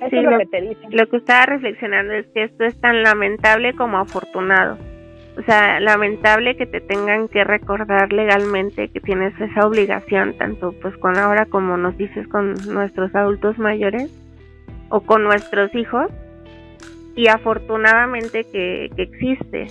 Eso 0.00 0.16
es 0.16 0.22
lo, 0.22 0.38
que 0.38 0.46
te 0.46 0.60
dicen. 0.60 0.90
Lo 0.90 1.08
que 1.08 1.16
estaba 1.16 1.46
reflexionando 1.46 2.12
es 2.12 2.26
que 2.28 2.44
esto 2.44 2.64
es 2.64 2.78
tan 2.80 3.02
lamentable 3.02 3.74
como 3.74 3.98
afortunado 3.98 4.76
o 5.40 5.42
sea, 5.42 5.80
lamentable 5.80 6.54
que 6.54 6.66
te 6.66 6.82
tengan 6.82 7.28
que 7.28 7.44
recordar 7.44 8.12
legalmente 8.12 8.88
que 8.88 9.00
tienes 9.00 9.32
esa 9.40 9.66
obligación, 9.66 10.36
tanto 10.36 10.72
pues 10.82 10.94
con 10.98 11.16
ahora 11.16 11.46
como 11.46 11.78
nos 11.78 11.96
dices 11.96 12.28
con 12.28 12.54
nuestros 12.68 13.14
adultos 13.14 13.58
mayores 13.58 14.10
o 14.90 15.00
con 15.00 15.24
nuestros 15.24 15.74
hijos, 15.74 16.10
y 17.16 17.28
afortunadamente 17.28 18.44
que, 18.44 18.90
que 18.94 19.02
existe, 19.02 19.68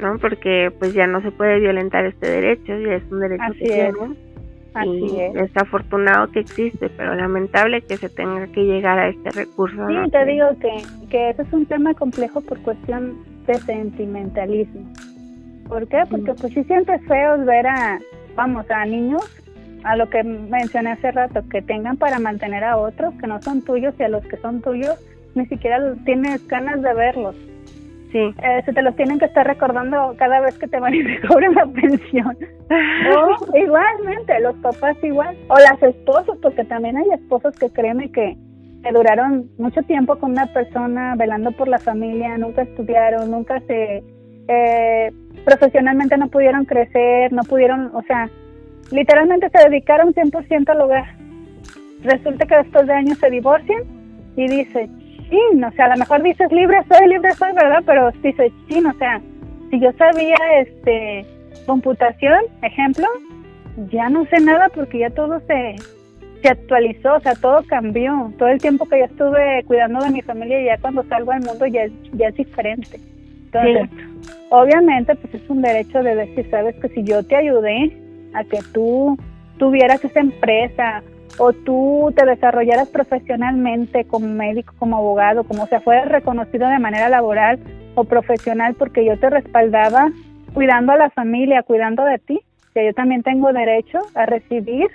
¿no? 0.00 0.18
Porque 0.18 0.72
pues 0.78 0.94
ya 0.94 1.06
no 1.06 1.20
se 1.20 1.32
puede 1.32 1.60
violentar 1.60 2.06
este 2.06 2.26
derecho, 2.26 2.78
ya 2.78 2.94
es 2.94 3.02
un 3.10 3.20
derecho 3.20 3.52
que 3.58 3.64
tienen. 3.64 4.16
Así 4.72 5.16
es. 5.18 5.34
es 5.34 5.56
afortunado 5.56 6.30
que 6.30 6.40
existe, 6.40 6.88
pero 6.90 7.14
lamentable 7.16 7.82
que 7.82 7.96
se 7.96 8.08
tenga 8.08 8.46
que 8.46 8.62
llegar 8.62 9.00
a 9.00 9.08
este 9.08 9.30
recurso. 9.30 9.86
Sí, 9.88 10.10
te 10.12 10.24
digo 10.24 10.46
que, 10.60 11.08
que 11.08 11.30
ese 11.30 11.42
es 11.42 11.52
un 11.52 11.66
tema 11.66 11.92
complejo 11.94 12.40
por 12.40 12.60
cuestión 12.60 13.18
de 13.46 13.54
sentimentalismo. 13.54 14.88
¿Por 15.70 15.86
qué? 15.86 16.02
Porque 16.10 16.34
pues 16.34 16.52
sí 16.52 16.64
siempre 16.64 16.96
es 16.96 17.04
feo 17.06 17.38
ver 17.44 17.64
a, 17.68 18.00
vamos, 18.34 18.68
a 18.70 18.84
niños, 18.84 19.22
a 19.84 19.94
lo 19.94 20.10
que 20.10 20.24
mencioné 20.24 20.90
hace 20.90 21.12
rato, 21.12 21.42
que 21.48 21.62
tengan 21.62 21.96
para 21.96 22.18
mantener 22.18 22.64
a 22.64 22.76
otros 22.76 23.14
que 23.20 23.28
no 23.28 23.40
son 23.40 23.62
tuyos 23.62 23.94
y 24.00 24.02
a 24.02 24.08
los 24.08 24.26
que 24.26 24.36
son 24.38 24.60
tuyos 24.62 24.98
ni 25.36 25.46
siquiera 25.46 25.78
tienes 26.04 26.46
ganas 26.48 26.82
de 26.82 26.92
verlos. 26.92 27.36
Sí. 28.10 28.18
Eh, 28.18 28.62
se 28.64 28.72
te 28.72 28.82
los 28.82 28.96
tienen 28.96 29.20
que 29.20 29.26
estar 29.26 29.46
recordando 29.46 30.16
cada 30.18 30.40
vez 30.40 30.58
que 30.58 30.66
te 30.66 30.80
van 30.80 30.92
y 30.92 31.04
te 31.04 31.20
cobren 31.28 31.54
la 31.54 31.66
pensión. 31.66 32.36
o 33.14 33.56
igualmente, 33.56 34.40
los 34.40 34.56
papás 34.56 34.96
igual. 35.04 35.36
O 35.46 35.54
las 35.54 35.80
esposas, 35.80 36.36
porque 36.42 36.64
también 36.64 36.96
hay 36.96 37.08
esposos 37.14 37.56
que 37.56 37.70
créeme 37.70 38.10
que, 38.10 38.36
que 38.82 38.92
duraron 38.92 39.48
mucho 39.56 39.82
tiempo 39.82 40.16
con 40.16 40.32
una 40.32 40.46
persona 40.46 41.14
velando 41.16 41.52
por 41.52 41.68
la 41.68 41.78
familia, 41.78 42.36
nunca 42.38 42.62
estudiaron, 42.62 43.30
nunca 43.30 43.60
se 43.68 44.02
eh, 44.48 45.12
profesionalmente 45.44 46.16
no 46.16 46.28
pudieron 46.28 46.64
crecer, 46.64 47.32
no 47.32 47.42
pudieron, 47.42 47.90
o 47.94 48.02
sea, 48.02 48.28
literalmente 48.90 49.50
se 49.50 49.68
dedicaron 49.68 50.12
100% 50.14 50.68
al 50.68 50.80
hogar. 50.80 51.14
Resulta 52.02 52.46
que 52.46 52.56
después 52.56 52.86
de 52.86 52.92
años 52.94 53.18
se 53.18 53.30
divorcian 53.30 53.82
y 54.36 54.48
dice, 54.48 54.88
sí, 55.28 55.38
o 55.64 55.72
sea, 55.72 55.86
a 55.86 55.90
lo 55.90 55.96
mejor 55.96 56.22
dices 56.22 56.50
libre 56.50 56.78
soy, 56.88 57.08
libre 57.08 57.32
soy, 57.32 57.52
¿verdad? 57.52 57.82
Pero 57.84 58.10
dice, 58.22 58.52
sí, 58.68 58.82
o 58.84 58.98
sea, 58.98 59.20
si 59.70 59.80
yo 59.80 59.92
sabía 59.92 60.36
este 60.58 61.26
computación, 61.66 62.40
ejemplo, 62.62 63.06
ya 63.90 64.08
no 64.08 64.24
sé 64.26 64.40
nada 64.40 64.68
porque 64.74 64.98
ya 64.98 65.10
todo 65.10 65.40
se, 65.46 65.76
se 66.42 66.48
actualizó, 66.48 67.14
o 67.14 67.20
sea, 67.20 67.34
todo 67.34 67.62
cambió. 67.66 68.32
Todo 68.38 68.48
el 68.48 68.60
tiempo 68.60 68.86
que 68.88 68.98
yo 68.98 69.04
estuve 69.04 69.62
cuidando 69.66 70.00
de 70.00 70.10
mi 70.10 70.22
familia, 70.22 70.62
ya 70.64 70.80
cuando 70.80 71.04
salgo 71.04 71.32
al 71.32 71.42
mundo 71.42 71.66
ya 71.66 71.84
es, 71.84 71.92
ya 72.12 72.28
es 72.28 72.34
diferente. 72.34 72.98
Entonces, 73.52 73.90
obviamente, 74.50 75.14
pues 75.16 75.34
es 75.34 75.50
un 75.50 75.62
derecho 75.62 76.02
de 76.02 76.14
decir, 76.14 76.48
sabes 76.50 76.76
que 76.76 76.88
si 76.90 77.02
yo 77.02 77.24
te 77.24 77.36
ayudé 77.36 77.96
a 78.32 78.44
que 78.44 78.60
tú 78.72 79.18
tuvieras 79.58 80.04
esa 80.04 80.20
empresa 80.20 81.02
o 81.38 81.52
tú 81.52 82.12
te 82.16 82.24
desarrollaras 82.24 82.88
profesionalmente 82.88 84.04
como 84.04 84.28
médico, 84.28 84.74
como 84.78 84.98
abogado, 84.98 85.44
como 85.44 85.66
sea, 85.66 85.80
fueras 85.80 86.08
reconocido 86.08 86.68
de 86.68 86.78
manera 86.78 87.08
laboral 87.08 87.58
o 87.94 88.04
profesional 88.04 88.74
porque 88.74 89.04
yo 89.04 89.18
te 89.18 89.30
respaldaba 89.30 90.10
cuidando 90.54 90.92
a 90.92 90.96
la 90.96 91.10
familia, 91.10 91.62
cuidando 91.62 92.04
de 92.04 92.18
ti, 92.18 92.40
que 92.74 92.86
yo 92.86 92.94
también 92.94 93.22
tengo 93.22 93.52
derecho 93.52 93.98
a 94.14 94.26
recibir 94.26 94.88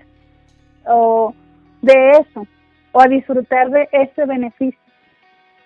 o 0.86 1.34
de 1.82 2.12
eso 2.12 2.48
o 2.92 3.02
a 3.02 3.08
disfrutar 3.08 3.70
de 3.70 3.90
ese 3.92 4.26
beneficio 4.26 4.80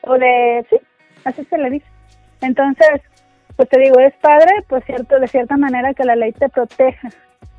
o 0.01 0.17
de 0.17 0.65
sí, 0.69 0.77
así 1.23 1.43
se 1.45 1.57
le 1.57 1.69
dice. 1.69 1.85
Entonces, 2.41 3.01
pues 3.55 3.67
te 3.69 3.79
digo, 3.79 3.99
es 3.99 4.13
padre, 4.15 4.51
pues 4.67 4.83
cierto, 4.85 5.19
de 5.19 5.27
cierta 5.27 5.57
manera 5.57 5.93
que 5.93 6.05
la 6.05 6.15
ley 6.15 6.31
te 6.31 6.47
proteja, 6.49 7.09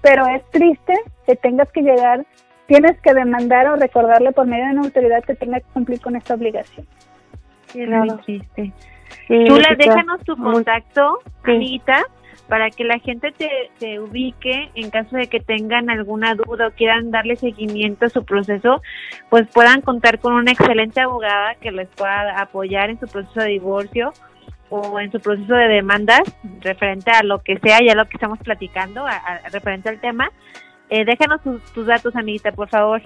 pero 0.01 0.27
es 0.29 0.43
triste 0.51 0.95
que 1.27 1.37
tengas 1.37 1.71
que 1.73 1.83
llegar, 1.83 2.25
tienes 2.67 2.99
que 3.01 3.13
demandar 3.13 3.69
o 3.69 3.77
recordarle 3.77 4.33
por 4.33 4.47
medio 4.47 4.65
de 4.65 4.71
una 4.73 4.83
autoridad 4.83 5.23
que 5.25 5.35
tenga 5.35 5.61
que 5.61 5.67
cumplir 5.73 6.01
con 6.01 6.17
esta 6.17 6.35
obligación. 6.35 6.87
Es 7.75 7.89
muy 7.89 8.09
triste. 8.25 8.73
Chula, 9.29 9.75
déjanos 9.77 10.23
tu 10.25 10.37
contacto, 10.37 11.19
Anita, 11.45 12.05
para 12.49 12.71
que 12.71 12.85
la 12.85 12.99
gente 12.99 13.33
te, 13.33 13.49
te, 13.79 14.01
ubique 14.01 14.71
en 14.75 14.91
caso 14.91 15.17
de 15.17 15.29
que 15.29 15.41
tengan 15.41 15.89
alguna 15.91 16.35
duda 16.35 16.69
o 16.69 16.71
quieran 16.73 17.11
darle 17.11 17.37
seguimiento 17.37 18.07
a 18.07 18.09
su 18.09 18.25
proceso, 18.25 18.83
pues 19.29 19.47
puedan 19.49 19.83
contar 19.83 20.19
con 20.19 20.33
una 20.33 20.51
excelente 20.51 21.01
abogada 21.01 21.55
que 21.57 21.71
les 21.71 21.89
pueda 21.89 22.41
apoyar 22.41 22.91
en 22.91 22.99
su 22.99 23.07
proceso 23.07 23.41
de 23.41 23.51
divorcio 23.51 24.13
o 24.71 24.99
en 24.99 25.13
su 25.13 25.21
proceso 25.21 25.55
de 25.55 25.69
demandas 25.69 26.23
referente 26.61 27.11
a 27.11 27.23
lo 27.23 27.43
que 27.43 27.59
sea, 27.59 27.81
ya 27.85 27.95
lo 27.95 28.07
que 28.07 28.15
estamos 28.15 28.39
platicando, 28.39 29.07
a, 29.07 29.41
referente 29.53 29.89
al 29.89 30.01
tema. 30.01 30.31
Eh, 30.89 31.05
déjanos 31.05 31.43
tus 31.75 31.87
datos, 31.87 32.17
amiguita, 32.17 32.53
por 32.53 32.69
favor. 32.69 33.03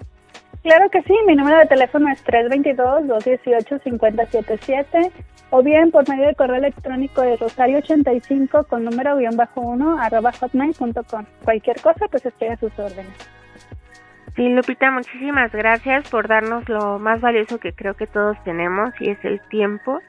Claro 0.62 0.88
que 0.90 1.02
sí, 1.02 1.14
mi 1.26 1.34
número 1.34 1.58
de 1.58 1.66
teléfono 1.66 2.08
es 2.10 2.24
322-218-5077 2.24 5.10
o 5.50 5.62
bien 5.62 5.90
por 5.90 6.08
medio 6.08 6.26
de 6.26 6.34
correo 6.34 6.56
electrónico 6.56 7.20
de 7.20 7.38
rosario85 7.38 8.66
con 8.66 8.84
número 8.84 9.16
guion 9.16 9.36
bajo 9.36 9.60
1 9.60 9.98
arroba 10.00 10.32
hotmail.com. 10.32 11.26
Cualquier 11.44 11.78
cosa, 11.82 12.08
pues 12.10 12.24
estoy 12.24 12.48
a 12.48 12.56
sus 12.56 12.72
órdenes. 12.78 13.12
Sí, 14.34 14.48
Lupita, 14.48 14.90
muchísimas 14.90 15.52
gracias 15.52 16.08
por 16.10 16.26
darnos 16.26 16.68
lo 16.68 16.98
más 16.98 17.20
valioso 17.20 17.58
que 17.58 17.72
creo 17.72 17.94
que 17.94 18.06
todos 18.06 18.36
tenemos 18.42 18.90
y 19.00 19.10
es 19.10 19.24
el 19.24 19.40
tiempo. 19.48 20.00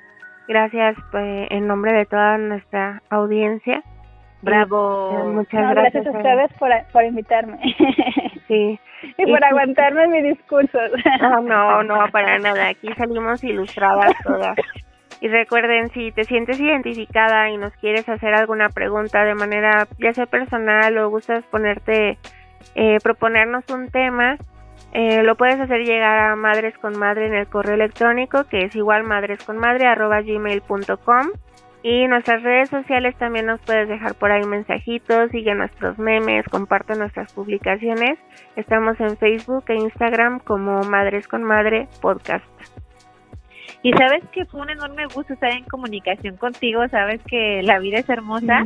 Gracias 0.48 0.96
pues, 1.12 1.48
en 1.50 1.68
nombre 1.68 1.94
de 1.94 2.06
toda 2.06 2.38
nuestra 2.38 3.02
audiencia. 3.10 3.84
Bravo. 4.42 5.32
muchas 5.34 5.72
gracias. 5.72 6.06
a 6.06 6.12
ustedes 6.12 6.54
por, 6.60 6.70
por 6.92 7.04
invitarme. 7.04 7.60
Sí. 8.48 8.80
y 9.18 9.26
por 9.26 9.44
aguantarme 9.44 10.08
mi 10.08 10.22
discurso. 10.22 10.78
No, 11.20 11.42
no, 11.42 11.84
no, 11.84 12.12
para 12.12 12.38
nada. 12.38 12.68
Aquí 12.68 12.94
salimos 12.94 13.44
ilustradas 13.44 14.14
todas. 14.24 14.56
Y 15.20 15.30
recuerden, 15.30 15.90
si 15.90 16.12
te 16.12 16.26
sientes 16.26 16.60
identificada 16.60 17.50
y 17.50 17.58
nos 17.58 17.74
quieres 17.78 18.08
hacer 18.08 18.36
alguna 18.36 18.70
pregunta 18.70 19.24
de 19.26 19.34
manera 19.34 19.88
ya 19.98 20.14
sea 20.14 20.28
personal 20.28 20.96
o 21.00 21.10
gustas 21.10 21.44
ponerte, 21.46 22.20
eh, 22.76 23.00
proponernos 23.02 23.68
un 23.72 23.90
tema, 23.90 24.38
eh, 24.98 25.24
lo 25.24 25.36
puedes 25.36 25.60
hacer 25.60 25.84
llegar 25.84 26.18
a 26.20 26.38
Madres 26.38 26.78
con 26.78 26.98
Madre 26.98 27.28
en 27.28 27.34
el 27.34 27.48
correo 27.48 27.76
electrónico 27.76 28.46
que 28.46 28.60
es 28.60 28.74
igual 28.78 29.04
madresconmadre.gmail.com 29.04 31.32
y 31.84 32.08
nuestras 32.08 32.42
redes 32.44 32.70
sociales 32.70 33.14
también 33.18 33.46
nos 33.46 33.60
puedes 33.60 33.90
dejar 33.90 34.16
por 34.16 34.32
ahí 34.32 34.46
mensajitos, 34.46 35.32
sigue 35.32 35.54
nuestros 35.54 36.00
memes, 36.00 36.46
comparte 36.50 36.96
nuestras 36.96 37.34
publicaciones. 37.34 38.18
Estamos 38.56 38.98
en 39.02 39.18
Facebook 39.18 39.66
e 39.68 39.76
Instagram 39.76 40.40
como 40.40 40.80
Madres 40.84 41.28
con 41.28 41.44
Madre 41.44 41.90
Podcast. 42.00 42.46
Y 43.84 43.92
sabes 43.92 44.24
que 44.32 44.46
fue 44.46 44.62
un 44.62 44.70
enorme 44.70 45.08
gusto 45.14 45.34
estar 45.34 45.52
en 45.52 45.66
comunicación 45.66 46.38
contigo, 46.38 46.88
sabes 46.88 47.20
que 47.28 47.62
la 47.64 47.80
vida 47.80 48.00
es 48.00 48.08
hermosa 48.08 48.64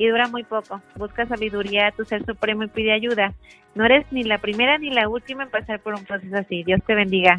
y 0.00 0.08
dura 0.08 0.28
muy 0.28 0.44
poco. 0.44 0.80
Busca 0.96 1.26
sabiduría 1.26 1.88
a 1.88 1.92
tu 1.92 2.06
ser 2.06 2.24
supremo 2.24 2.62
y 2.62 2.68
pide 2.68 2.92
ayuda. 2.92 3.34
No 3.74 3.84
eres 3.84 4.06
ni 4.10 4.24
la 4.24 4.38
primera 4.38 4.78
ni 4.78 4.90
la 4.90 5.10
última 5.10 5.42
en 5.42 5.50
pasar 5.50 5.78
por 5.80 5.94
un 5.94 6.04
proceso 6.06 6.36
así. 6.38 6.64
Dios 6.64 6.80
te 6.86 6.94
bendiga. 6.94 7.36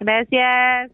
Gracias. 0.00 0.90